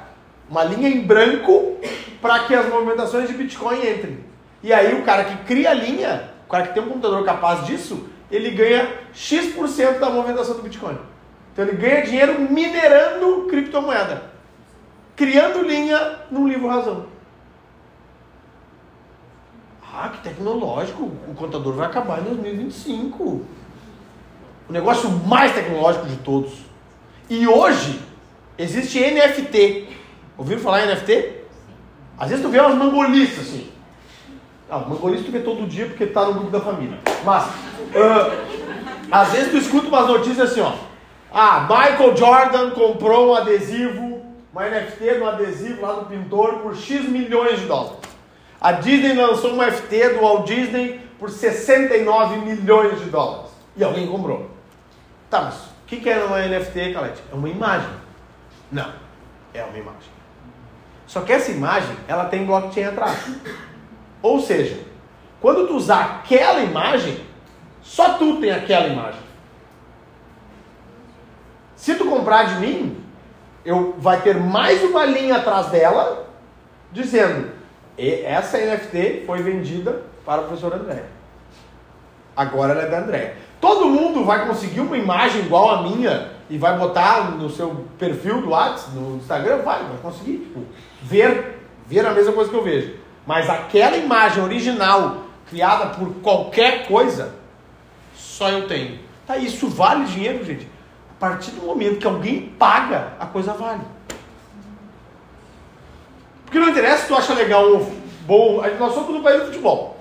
[0.47, 1.77] uma linha em branco,
[2.21, 4.19] para que as movimentações de Bitcoin entrem.
[4.61, 7.65] E aí o cara que cria a linha, o cara que tem um computador capaz
[7.65, 10.99] disso, ele ganha X% da movimentação do Bitcoin.
[11.51, 14.21] Então ele ganha dinheiro minerando criptomoeda,
[15.15, 17.14] criando linha num livro razão.
[19.97, 23.23] Ah, que tecnológico, o contador vai acabar em 2025.
[23.23, 23.45] O
[24.69, 26.51] negócio mais tecnológico de todos.
[27.29, 28.01] E hoje
[28.57, 29.87] existe NFT.
[30.37, 31.43] Ouviram falar em NFT?
[32.17, 33.71] Às vezes tu vê umas mangolistas assim.
[34.69, 36.99] Ah, mangolista tu vê todo dia porque tá no grupo da família.
[37.23, 40.73] Mas, uh, às vezes tu escuta umas notícias assim, ó.
[41.31, 44.21] Ah, Michael Jordan comprou um adesivo,
[44.51, 48.14] uma NFT no adesivo lá do pintor por X milhões de dólares.
[48.59, 53.51] A Disney lançou um FT do Walt Disney por 69 milhões de dólares.
[53.75, 54.49] E alguém comprou.
[55.29, 57.21] Tá, mas o que, que é uma NFT, Calete?
[57.31, 57.89] É uma imagem.
[58.71, 58.91] Não,
[59.53, 60.15] é uma imagem.
[61.05, 63.29] Só que essa imagem, ela tem blockchain atrás.
[64.21, 64.79] Ou seja,
[65.39, 67.19] quando tu usar aquela imagem,
[67.81, 69.19] só tu tem aquela imagem.
[71.75, 73.03] Se tu comprar de mim,
[73.63, 76.27] eu vai ter mais uma linha atrás dela
[76.91, 77.51] dizendo:
[77.97, 81.03] "E essa NFT foi vendida para o professor André.
[82.35, 83.35] Agora ela é da André.
[83.61, 88.41] Todo mundo vai conseguir uma imagem igual a minha e vai botar no seu perfil
[88.41, 90.61] do WhatsApp, no Instagram, vai, vai conseguir tipo,
[91.01, 92.95] ver, ver a mesma coisa que eu vejo.
[93.25, 97.33] Mas aquela imagem original criada por qualquer coisa,
[98.15, 98.99] só eu tenho.
[99.25, 100.67] Tá, isso vale dinheiro, gente.
[101.17, 103.81] A partir do momento que alguém paga, a coisa vale.
[106.55, 107.91] Porque não interessa se tu acha legal ou
[108.21, 108.61] bom.
[108.79, 109.99] Nós somos no país do futebol.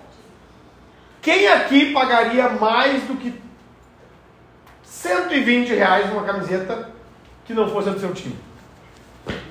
[1.20, 3.34] Quem aqui pagaria mais do que
[4.84, 6.90] 120 reais numa camiseta
[7.44, 8.38] que não fosse do seu time?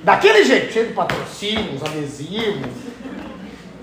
[0.01, 2.71] Daquele jeito, cheio de patrocínios, adesivos.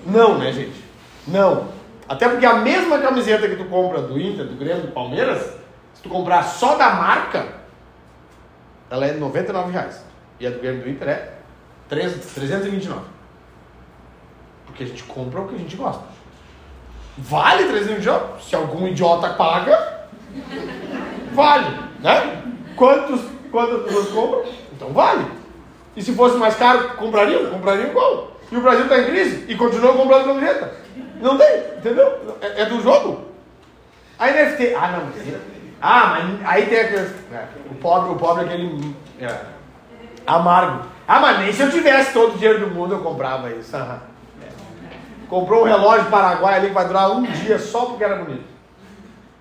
[0.03, 0.83] Não, né, gente?
[1.27, 1.67] Não.
[2.09, 5.43] Até porque a mesma camiseta que tu compra do Inter, do Grêmio, do Palmeiras,
[5.93, 7.49] se tu comprar só da marca,
[8.89, 10.03] ela é 99 reais.
[10.39, 11.40] E a do Grêmio do Inter é
[11.91, 13.01] 329.
[14.65, 16.03] Porque a gente compra o que a gente gosta.
[17.17, 18.41] Vale 329?
[18.41, 20.07] Se algum idiota paga,
[21.33, 22.43] vale, né?
[22.77, 23.19] Quantos,
[23.51, 24.45] quantas pessoas compram?
[24.71, 25.25] Então vale.
[25.93, 27.49] E se fosse mais caro, comprariam?
[27.49, 28.31] Comprariam igual.
[28.49, 30.73] E o Brasil está em crise e continua comprando camiseta.
[31.19, 32.37] Não tem, entendeu?
[32.41, 33.25] É, é, do jogo.
[34.17, 34.73] A NFT.
[34.75, 35.11] Ah, não.
[35.81, 37.09] Ah, mas aí tem aquele.
[37.33, 38.95] É, o pobre, o pobre é aquele.
[39.19, 39.37] É,
[40.25, 40.85] amargo.
[41.13, 43.75] Ah, mas nem se eu tivesse todo o dinheiro do mundo eu comprava isso.
[45.27, 48.45] Comprou um relógio paraguai ali que vai durar um dia só porque era bonito.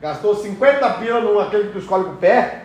[0.01, 2.65] Gastou 50 pila num aquele que tu escolhe com o pé,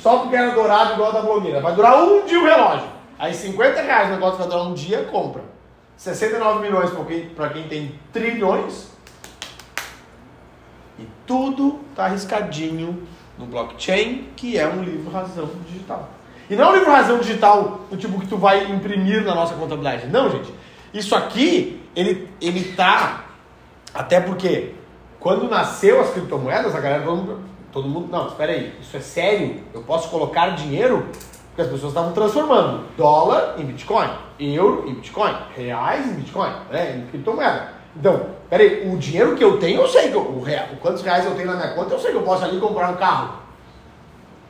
[0.00, 1.60] só porque era dourado igual da blogueira.
[1.60, 2.88] Vai durar um dia o relógio.
[3.16, 5.42] Aí 50 reais o negócio vai durar um dia, compra.
[5.96, 8.88] 69 milhões para quem, quem tem trilhões.
[10.98, 13.06] E tudo está arriscadinho
[13.38, 16.08] no blockchain, que é um livro razão digital.
[16.52, 19.54] E não é um livro razão digital do tipo que tu vai imprimir na nossa
[19.54, 20.06] contabilidade.
[20.08, 20.52] Não, gente.
[20.92, 23.24] Isso aqui, ele, ele tá.
[23.94, 24.74] Até porque
[25.18, 27.40] quando nasceu as criptomoedas, a galera, mundo,
[27.72, 28.08] todo mundo.
[28.12, 29.62] Não, espera aí, isso é sério?
[29.72, 31.06] Eu posso colocar dinheiro?
[31.48, 36.98] Porque as pessoas estavam transformando dólar em Bitcoin, euro em Bitcoin, reais em Bitcoin, né,
[36.98, 37.68] em criptomoeda.
[37.96, 41.24] Então, peraí, o dinheiro que eu tenho, eu sei que eu, o real, quantos reais
[41.24, 43.41] eu tenho na minha conta, eu sei que eu posso ali comprar um carro.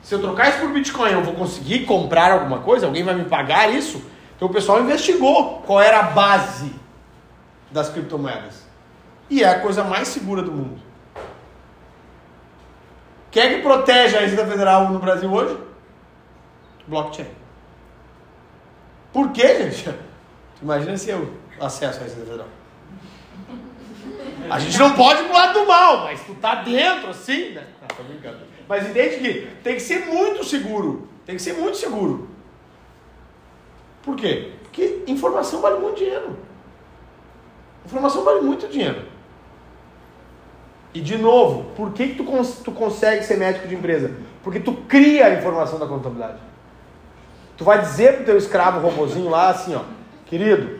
[0.03, 2.85] Se eu trocar isso por Bitcoin, eu vou conseguir comprar alguma coisa?
[2.85, 4.03] Alguém vai me pagar isso?
[4.35, 6.71] Então o pessoal investigou qual era a base
[7.71, 8.63] das criptomoedas.
[9.29, 10.81] E é a coisa mais segura do mundo.
[13.31, 15.57] Quem é que protege a Receita Federal no Brasil hoje?
[16.87, 17.27] blockchain.
[19.11, 19.89] Por quê, gente?
[20.61, 22.47] Imagina se eu acesso a Receita Federal.
[24.49, 27.65] A gente não pode ir pro lado do mal, mas tu tá dentro assim, né?
[27.81, 28.52] Ah, tô brincando.
[28.73, 31.07] Mas entende que tem que ser muito seguro.
[31.27, 32.27] Tem que ser muito seguro.
[34.01, 34.53] Por quê?
[34.63, 36.35] Porque informação vale muito dinheiro.
[37.85, 39.03] Informação vale muito dinheiro.
[40.91, 44.11] E de novo, por que, que tu, cons tu consegue ser médico de empresa?
[44.41, 46.39] Porque tu cria a informação da contabilidade.
[47.55, 49.83] Tu vai dizer pro teu escravo robozinho lá assim, ó,
[50.25, 50.79] querido,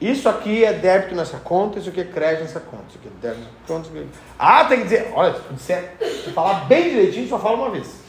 [0.00, 3.20] isso aqui é débito nessa conta, isso aqui é crédito nessa conta, isso aqui é
[3.20, 3.88] débito nessa conta.
[3.88, 4.08] Aqui...
[4.38, 8.02] Ah, tem que dizer, olha, se falar bem direitinho, só fala uma vez.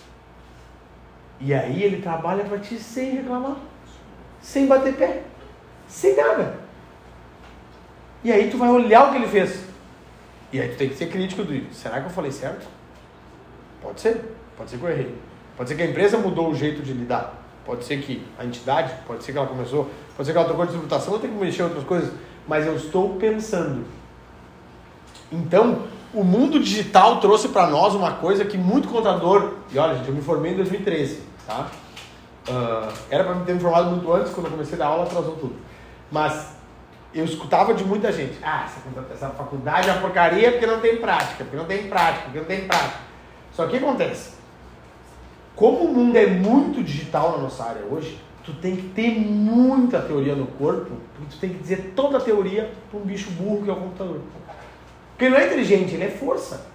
[1.40, 3.58] E aí ele trabalha para ti sem reclamar,
[4.42, 5.24] sem bater pé,
[5.88, 6.58] sem nada.
[8.24, 9.64] E aí tu vai olhar o que ele fez.
[10.52, 12.66] E aí tu tem que ser crítico do, será que eu falei certo?
[13.82, 15.16] Pode ser, pode ser que eu errei.
[15.56, 17.42] Pode ser que a empresa mudou o jeito de lidar.
[17.66, 20.66] Pode ser que a entidade, pode ser que ela começou, pode ser que ela trocou
[20.66, 22.13] de tributação, eu tenho que mexer em outras coisas,
[22.47, 23.86] mas eu estou pensando.
[25.32, 30.07] Então, o mundo digital trouxe para nós uma coisa que muito contador, e olha, gente,
[30.07, 31.68] eu me formei em 2013, tá?
[32.47, 35.03] Uh, era para me ter me formado muito antes, quando eu comecei a dar aula,
[35.03, 35.55] atrasou tudo.
[36.11, 36.55] Mas
[37.13, 40.97] eu escutava de muita gente: ah, essa, essa faculdade é uma porcaria porque não tem
[40.97, 42.99] prática, porque não tem prática, porque não tem prática.
[43.51, 44.36] Só que acontece?
[45.55, 50.00] Como o mundo é muito digital na nossa área hoje, tu tem que ter muita
[50.02, 53.64] teoria no corpo, porque tu tem que dizer toda a teoria para um bicho burro
[53.64, 54.22] que é o computador.
[55.12, 56.68] Porque ele não é inteligente, ele é força.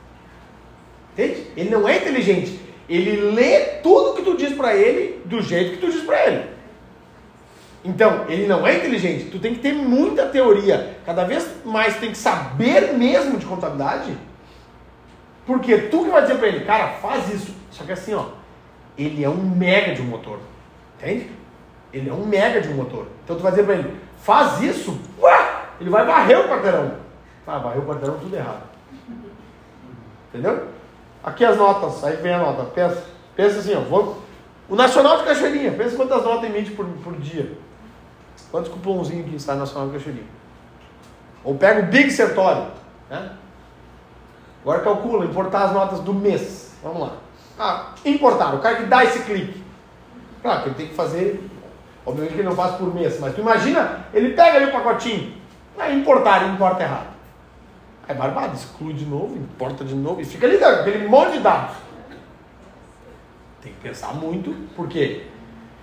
[1.13, 1.47] Entende?
[1.57, 2.61] Ele não é inteligente.
[2.89, 6.45] Ele lê tudo que tu diz para ele do jeito que tu diz para ele.
[7.85, 9.31] Então, ele não é inteligente.
[9.31, 10.99] Tu tem que ter muita teoria.
[11.07, 14.17] Cada vez mais tem que saber mesmo de contabilidade.
[15.47, 17.55] Porque tu que vai dizer para ele, cara, faz isso.
[17.71, 18.27] Só que assim, ó,
[18.99, 20.41] ele é um mega de um motor.
[20.99, 21.31] Entende?
[21.93, 23.07] Ele é um mega de um motor.
[23.25, 26.95] Então tu vai dizer para ele, faz isso, ué, ele vai varrer o quarteirão.
[27.47, 28.63] Ah, varreu o quarteirão tudo errado.
[30.29, 30.69] Entendeu?
[31.23, 32.65] Aqui as notas, aí vem a nota.
[32.65, 34.23] Pensa, pensa assim, ó, vou,
[34.69, 37.59] O Nacional de Cachoeirinha, pensa quantas notas emite por, por dia.
[38.51, 40.29] Quantos cupomzinhos que está no Nacional de Cachoeirinha.
[41.43, 42.69] Ou pega o Big Sertório.
[43.09, 43.33] Né?
[44.63, 46.75] Agora calcula, importar as notas do mês.
[46.83, 47.13] Vamos lá.
[47.59, 49.63] Ah, importar, o cara que dá esse clique.
[50.41, 51.51] Claro que ele tem que fazer,
[52.05, 55.35] obviamente que ele não faz por mês, mas tu imagina, ele pega ali o pacotinho,
[55.77, 57.11] vai importar, ele importa errado.
[58.09, 61.77] É barbado, exclui de novo, importa de novo, e fica ali aquele monte de dados.
[63.63, 65.27] Tem que pensar muito, porque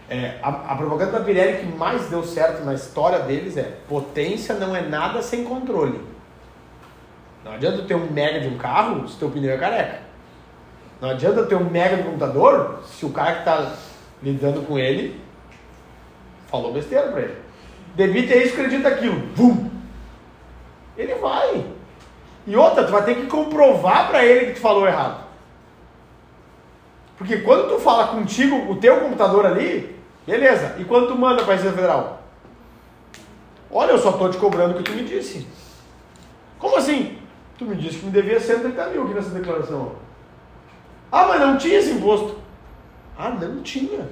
[0.10, 4.56] é, a, a propaganda da Pirelli que mais deu certo na história deles é potência
[4.56, 6.02] não é nada sem controle.
[7.44, 10.00] Não adianta ter um mega de um carro se teu pneu é careca.
[11.00, 13.74] Não adianta ter um mega de computador se o cara que está
[14.22, 15.22] lidando com ele
[16.58, 17.38] falou besteira para ele.
[17.96, 19.22] Debita isso, acredita aquilo.
[19.36, 19.70] Vum!
[20.98, 21.66] Ele vai.
[22.46, 25.26] E outra, tu vai ter que comprovar para ele que tu falou errado.
[27.18, 29.96] Porque quando tu fala contigo, o teu computador ali,
[30.26, 30.76] beleza.
[30.80, 32.22] E quando tu manda para a Receita Federal?
[33.70, 35.48] Olha, eu só estou te cobrando o que tu me disse.
[36.60, 37.18] Como assim?
[37.58, 39.94] Tu me disse que me devia 130 mil aqui nessa declaração.
[41.12, 42.38] Ah, mas não tinha esse imposto.
[43.18, 44.08] Ah, não tinha.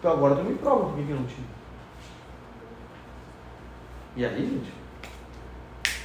[0.00, 1.46] Então agora tu me prova por que não tinha.
[4.16, 4.72] E aí, gente?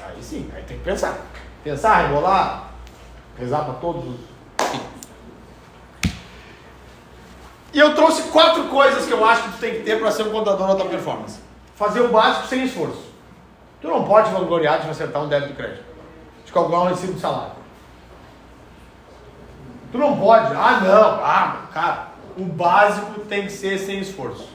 [0.03, 1.17] Aí sim, aí tem que pensar.
[1.63, 2.71] Pensar, rebolar,
[3.39, 4.19] rezar para todos os.
[7.73, 10.23] E eu trouxe quatro coisas que eu acho que tu tem que ter para ser
[10.23, 11.39] um contador alta performance.
[11.75, 13.03] Fazer o básico sem esforço.
[13.81, 15.85] Tu não pode vangloriar de acertar um débito de crédito.
[16.45, 17.53] De calcular um recibo de salário.
[19.91, 20.53] Tu não pode.
[20.53, 21.25] Ah, não.
[21.25, 22.14] Ah, cara.
[22.37, 24.49] O básico tem que ser sem esforço.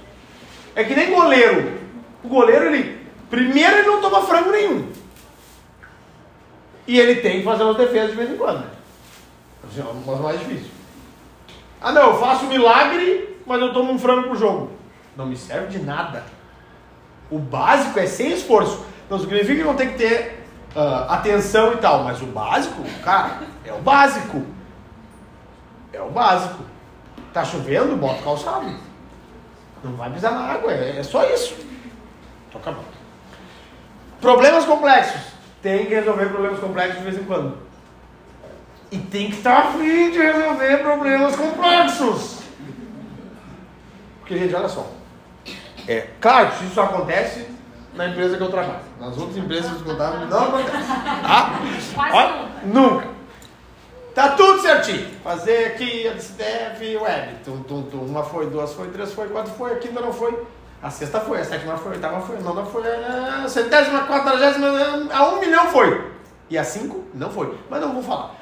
[0.74, 1.78] É que nem goleiro.
[2.22, 3.06] O goleiro, ele.
[3.28, 4.90] Primeiro, ele não toma frango nenhum.
[6.86, 8.60] E ele tem que fazer umas defesas de vez em quando.
[8.60, 8.70] Né?
[9.64, 10.70] Assim, é mais difícil.
[11.80, 12.10] Ah, não.
[12.10, 14.70] Eu faço milagre, mas eu tomo um frango pro jogo.
[15.16, 16.24] Não me serve de nada.
[17.30, 18.84] O básico é sem esforço.
[19.08, 23.40] Não significa que não tem que ter uh, atenção e tal, mas o básico, cara,
[23.64, 24.44] é o básico.
[25.92, 26.64] É o básico.
[27.32, 28.74] Tá chovendo, bota o calçado.
[29.82, 31.56] Não vai pisar na água, é, é só isso.
[32.50, 32.84] Tô acabando.
[34.20, 35.20] Problemas complexos.
[35.62, 37.58] Tem que resolver problemas complexos de vez em quando.
[38.90, 42.40] E tem que estar afim de resolver problemas complexos.
[44.20, 44.86] Porque, gente, olha só.
[45.86, 47.46] É, claro, se isso acontece
[47.94, 48.80] na empresa que eu trabalho.
[48.98, 50.90] Nas outras empresas que eu trabalho, não acontece.
[51.22, 51.60] Tá?
[52.12, 53.19] Olha, nunca.
[54.14, 55.08] Tá tudo certinho.
[55.22, 57.34] Fazer aqui a DCDF web.
[57.44, 57.98] Tum, tum, tum.
[57.98, 60.46] Uma foi, duas foi, três foi, quatro foi, a quinta não foi.
[60.82, 64.68] A sexta foi, a sétima foi, a oitava foi, a nona foi, a centésima, quadragésima,
[65.12, 66.10] a um milhão foi.
[66.48, 67.54] E a cinco não foi.
[67.68, 68.34] Mas não vou falar.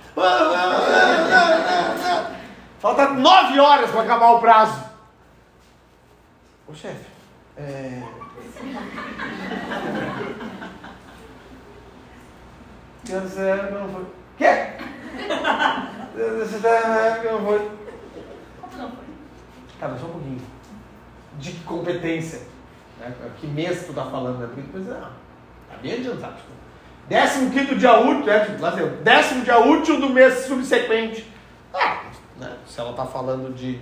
[2.78, 4.84] Falta nove horas para acabar o prazo.
[6.68, 7.06] Ô chefe,
[7.56, 8.02] é...
[13.72, 14.06] Não foi.
[14.36, 14.74] Quê?
[16.14, 16.58] Você.
[17.30, 17.70] Não foi.
[18.60, 19.04] Como não foi?
[19.78, 20.40] Tá, mas só um pouquinho.
[21.38, 22.40] De competência.
[22.98, 23.14] Né?
[23.40, 24.46] Que mês tu tá falando, né?
[24.46, 25.10] Porque depois, ah,
[25.68, 26.34] tá bem adiantado.
[26.34, 26.48] Tipo,
[27.08, 28.44] décimo quinto dia útil, né?
[28.44, 31.30] Tipo, décimo dia útil do mês subsequente.
[31.72, 32.02] Ah,
[32.36, 32.56] né?
[32.66, 33.80] Se ela tá falando de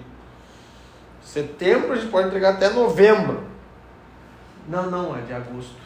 [1.23, 3.45] setembro, a gente pode entregar até novembro.
[4.69, 5.77] Não, não, é de agosto.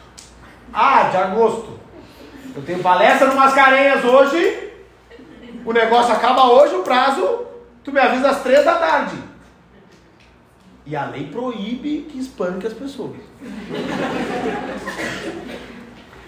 [0.73, 1.79] Ah, de agosto.
[2.55, 4.70] Eu tenho palestra no Mascarenhas hoje.
[5.65, 7.45] O negócio acaba hoje, o prazo,
[7.83, 9.15] tu me avisa às três da tarde.
[10.85, 13.17] E a lei proíbe que espanque as pessoas.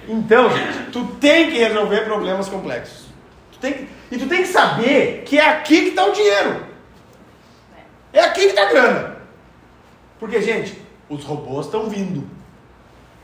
[0.07, 3.07] Então, gente, tu tem que resolver problemas complexos.
[3.53, 6.65] Tu tem que, e tu tem que saber que é aqui que está o dinheiro.
[8.11, 9.17] É aqui que está a grana.
[10.19, 10.79] Porque, gente,
[11.09, 12.29] os robôs estão vindo.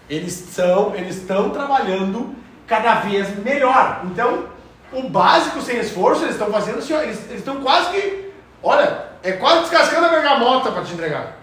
[0.10, 2.36] Eles são, eles estão trabalhando
[2.66, 4.02] cada vez melhor.
[4.06, 4.46] Então,
[4.92, 8.32] o básico sem esforço, eles estão fazendo assim, ó, eles, estão quase que,
[8.64, 11.38] olha, é quase descascando a bergamota para te entregar.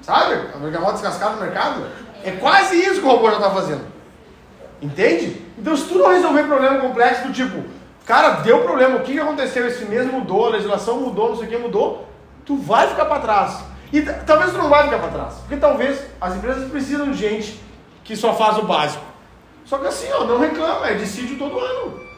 [0.00, 0.34] Sabe?
[0.54, 1.86] A bergamota descascada no mercado.
[2.24, 3.84] É quase isso que o robô já está fazendo.
[4.80, 5.40] Entende?
[5.56, 7.62] Então, se tu não resolver problema complexo do tipo,
[8.04, 11.50] cara, deu problema, o que aconteceu esse mês mudou, a legislação mudou, não sei o
[11.50, 12.08] que mudou,
[12.44, 13.64] tu vai ficar para trás.
[13.92, 17.60] E talvez tu não vai ficar para trás, porque talvez as empresas precisam de gente
[18.02, 19.04] que só faz o básico.
[19.64, 22.11] Só que assim, ó, não reclama, é decide todo ano.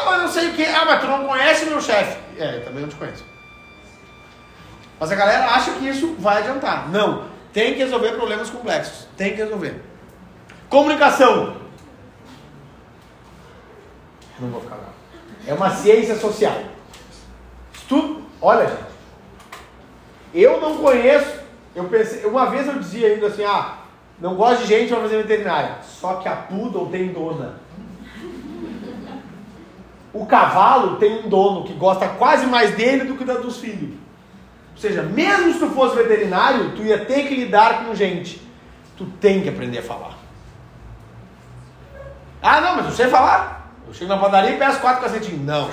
[0.00, 0.64] Ah, mas não sei o que.
[0.64, 2.18] Ah, mas tu não conhece meu chefe.
[2.38, 3.24] É, eu também não te conheço.
[4.98, 6.88] Mas a galera acha que isso vai adiantar.
[6.88, 7.24] Não.
[7.52, 9.06] Tem que resolver problemas complexos.
[9.16, 9.82] Tem que resolver.
[10.68, 11.56] Comunicação.
[14.38, 14.88] Não vou ficar lá.
[15.46, 16.58] É uma ciência social.
[17.72, 18.24] Estudo.
[18.40, 18.90] Olha, gente.
[20.32, 21.40] Eu não conheço.
[21.74, 23.78] Eu pensei, uma vez eu dizia ainda assim, ah,
[24.18, 25.76] não gosto de gente para fazer veterinária.
[25.82, 27.60] Só que a poodle tem dona.
[30.12, 33.90] O cavalo tem um dono que gosta quase mais dele do que da dos filhos.
[34.72, 38.40] Ou seja, mesmo se tu fosse veterinário, tu ia ter que lidar com gente.
[38.96, 40.18] Tu tem que aprender a falar.
[42.42, 43.70] Ah, não, mas eu sei falar.
[43.86, 45.42] Eu chego na padaria e peço quatro cacetinhos.
[45.42, 45.70] Não.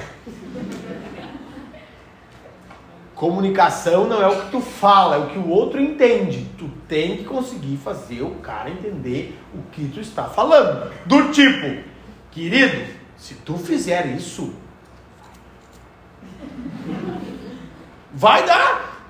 [3.16, 6.48] Comunicação não é o que tu fala, é o que o outro entende.
[6.58, 10.92] Tu tem que conseguir fazer o cara entender o que tu está falando.
[11.06, 11.84] Do tipo,
[12.30, 14.54] querido, se tu fizer isso,
[18.14, 19.04] vai dar.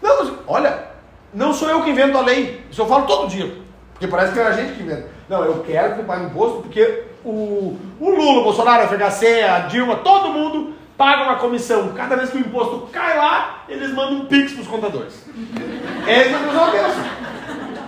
[0.00, 0.88] Não, olha,
[1.32, 2.64] não sou eu que invento a lei.
[2.70, 3.62] Isso eu falo todo dia.
[3.92, 5.08] Porque parece que é a gente que inventa.
[5.28, 9.58] Não, eu quero que pague imposto porque o, o Lula, o Bolsonaro, a FHC, a
[9.60, 11.92] Dilma, todo mundo paga uma comissão.
[11.94, 15.24] Cada vez que o imposto cai lá, eles mandam um pix para os contadores.
[16.50, 17.00] Que eu penso.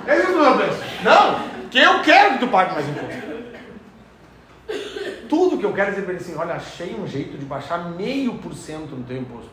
[0.07, 0.79] É isso que eu penso.
[1.03, 3.24] Não, que eu quero que tu pague mais imposto.
[5.35, 8.35] Tudo que eu quero dizer para ele assim, olha, achei um jeito de baixar meio
[8.35, 9.51] por cento no teu imposto.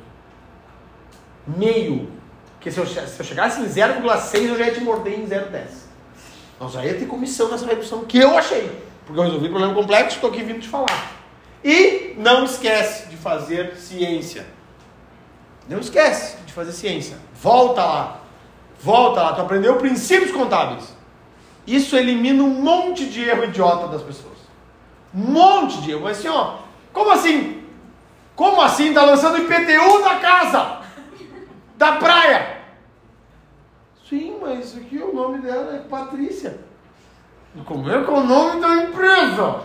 [1.48, 2.08] Meio.
[2.54, 5.64] Porque se eu, se eu chegasse em 0,6, eu já ia te morder em 0,10.
[6.60, 8.70] Nós já ia ter comissão nessa redução que eu achei.
[9.08, 11.14] Porque eu resolvi problema complexo, estou aqui vindo te falar.
[11.64, 14.46] E não esquece de fazer ciência.
[15.68, 17.18] Não esquece de fazer ciência.
[17.42, 18.22] Volta lá.
[18.80, 19.34] Volta lá.
[19.34, 20.96] Tu aprendeu princípios contábeis.
[21.66, 24.32] Isso elimina um monte de erro idiota das pessoas.
[25.14, 26.02] Um monte de erro.
[26.04, 26.58] Mas assim, ó.
[26.94, 27.64] Como assim?
[28.36, 28.94] Como assim?
[28.94, 30.82] Tá lançando IPTU da casa?
[31.78, 32.62] Da praia?
[34.08, 36.60] Sim, mas isso aqui o nome dela é Patrícia.
[37.66, 39.62] Como é que é o nome da empresa?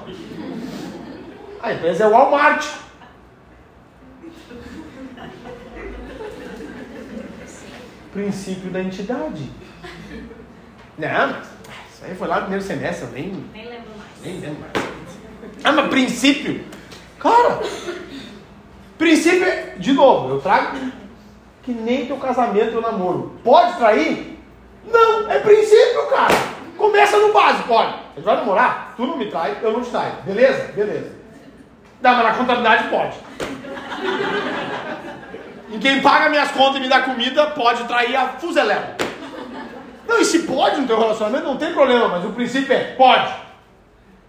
[1.63, 2.67] A empresa é Walmart.
[8.13, 9.51] Princípio da entidade.
[10.99, 11.31] Não,
[11.91, 13.33] isso aí foi lá no primeiro semestre, eu nem.
[13.53, 14.23] Nem lembro mais.
[14.23, 14.86] Nem lembro mais.
[15.67, 16.65] Ah, mas princípio.
[17.19, 17.61] Cara,
[18.97, 19.47] princípio.
[19.79, 20.77] De novo, eu trago
[21.65, 23.37] que nem teu casamento ou namoro.
[23.43, 24.39] Pode trair?
[24.89, 26.37] Não, é princípio, cara.
[26.79, 27.89] Começa no básico, olha.
[27.89, 30.13] A gente vai namorar, tu não me trai, eu não te traio.
[30.25, 30.73] Beleza?
[30.73, 31.13] Beleza.
[32.01, 33.17] Não, mas na contabilidade pode.
[35.71, 38.97] E quem paga minhas contas e me dá comida pode trair a fuselera.
[40.07, 43.35] Não, e se pode no teu relacionamento, não tem problema, mas o princípio é pode.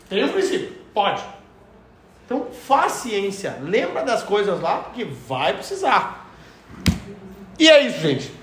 [0.10, 1.22] Tem um princípio, pode.
[2.26, 6.26] Então faz ciência, lembra das coisas lá, porque vai precisar.
[7.60, 8.34] E é isso, gente.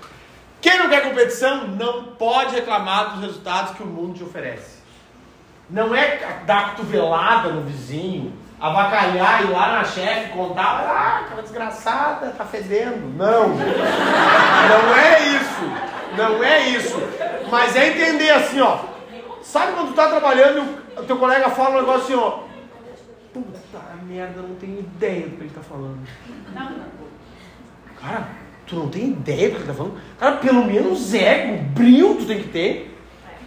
[0.61, 4.77] Quem não quer competição não pode reclamar dos resultados que o mundo te oferece.
[5.69, 12.33] Não é dar cotovelada no vizinho, avacalhar, ir lá na chefe, contar, ah, aquela desgraçada,
[12.37, 13.17] tá fedendo.
[13.17, 13.49] Não.
[13.49, 16.15] Não é isso.
[16.15, 16.97] Não é isso.
[17.51, 18.79] Mas é entender assim, ó.
[19.43, 22.44] Sabe quando tu tá trabalhando e o teu colega fala um negócio assim, ó.
[24.07, 25.99] Merda, eu não tenho ideia do que ele tá falando.
[27.99, 28.27] Cara,
[28.67, 29.99] tu não tem ideia do que ele tá falando?
[30.19, 32.99] Cara, pelo menos ego, brilho tu tem que ter.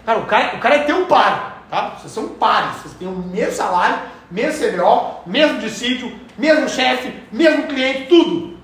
[0.04, 1.90] Cara, o cara, o cara é teu par, tá?
[1.90, 7.68] Vocês são pares, vocês têm o mesmo salário, mesmo CBO, mesmo dissídio, mesmo chefe, mesmo
[7.68, 8.58] cliente, tudo.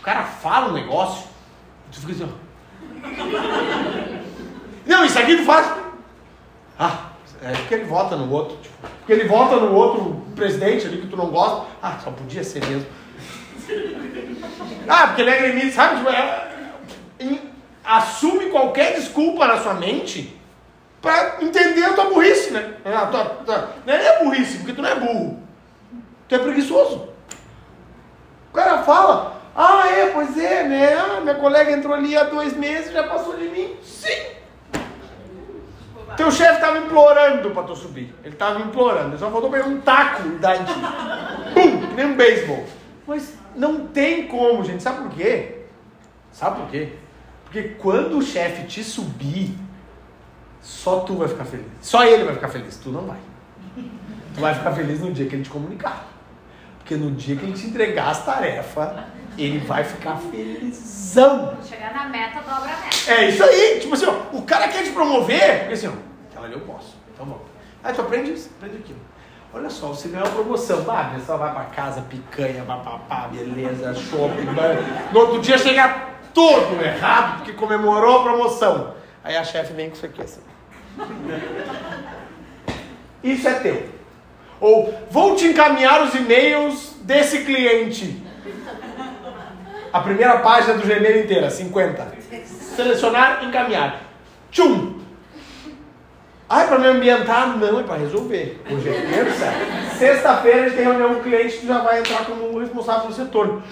[0.00, 1.28] O cara fala um negócio,
[1.92, 2.52] tu fica assim, ó.
[4.86, 5.72] Não, isso aqui tu faz.
[6.76, 7.10] Ah,
[7.42, 8.56] é porque ele vota no outro.
[8.56, 11.66] Tipo, porque ele vota no outro presidente ali que tu não gosta.
[11.82, 12.86] Ah, só podia ser mesmo.
[14.88, 15.96] Ah, porque ele é gremista, sabe?
[15.96, 16.52] Tipo, é,
[17.18, 17.40] em,
[17.84, 20.40] assume qualquer desculpa na sua mente
[21.00, 22.74] para entender a tua burrice, né?
[22.84, 25.42] A tua, tua, não é burrice, porque tu não é burro.
[26.28, 27.08] Tu é preguiçoso.
[28.50, 30.94] O cara fala, ah, é, pois é, né?
[30.94, 33.74] Ah, minha colega entrou ali há dois meses e já passou de mim.
[33.82, 34.41] Sim.
[36.16, 38.14] Teu chefe estava implorando para tu subir.
[38.22, 39.10] Ele estava implorando.
[39.10, 41.54] Ele só faltou pegar um taco e em.
[41.54, 42.64] Pum, que nem um beisebol.
[43.06, 44.82] Mas não tem como, gente.
[44.82, 45.62] Sabe por quê?
[46.32, 46.92] Sabe por quê?
[47.44, 49.54] Porque quando o chefe te subir,
[50.60, 51.66] só tu vai ficar feliz.
[51.80, 52.76] Só ele vai ficar feliz.
[52.76, 53.18] Tu não vai.
[54.34, 56.11] Tu vai ficar feliz no dia que ele te comunicar.
[56.92, 58.90] Porque no dia que ele te entregar as tarefas,
[59.38, 61.46] ele vai ficar felizão.
[61.46, 63.10] Quando chegar na meta, dobra a meta.
[63.10, 63.78] É isso aí.
[63.80, 65.92] Tipo assim, ó, o cara quer te promover, porque assim, ó,
[66.30, 66.94] aquela ali eu posso.
[67.14, 67.42] Então vamos.
[67.82, 68.98] Aí tu aprende isso, aprende aquilo.
[69.54, 70.84] Olha só, você ganhou uma promoção.
[70.86, 74.48] Ah, só vai pra casa, picanha, papapá, beleza, shopping.
[75.12, 78.94] No outro dia chega todo errado, porque comemorou a promoção.
[79.24, 80.40] Aí a chefe vem com isso aqui assim.
[83.22, 84.01] Isso é teu.
[84.62, 88.22] Ou vou te encaminhar os e-mails desse cliente.
[89.92, 92.14] A primeira página do Gmail inteira, 50.
[92.46, 94.00] Selecionar, encaminhar.
[94.52, 95.00] Tchum!
[96.48, 97.58] Ah, é pra me ambientar?
[97.58, 98.62] Não, é pra resolver.
[98.70, 99.52] Hoje é terça.
[99.98, 103.14] Sexta-feira a gente tem reunião com o cliente que já vai entrar como responsável do
[103.14, 103.62] setor.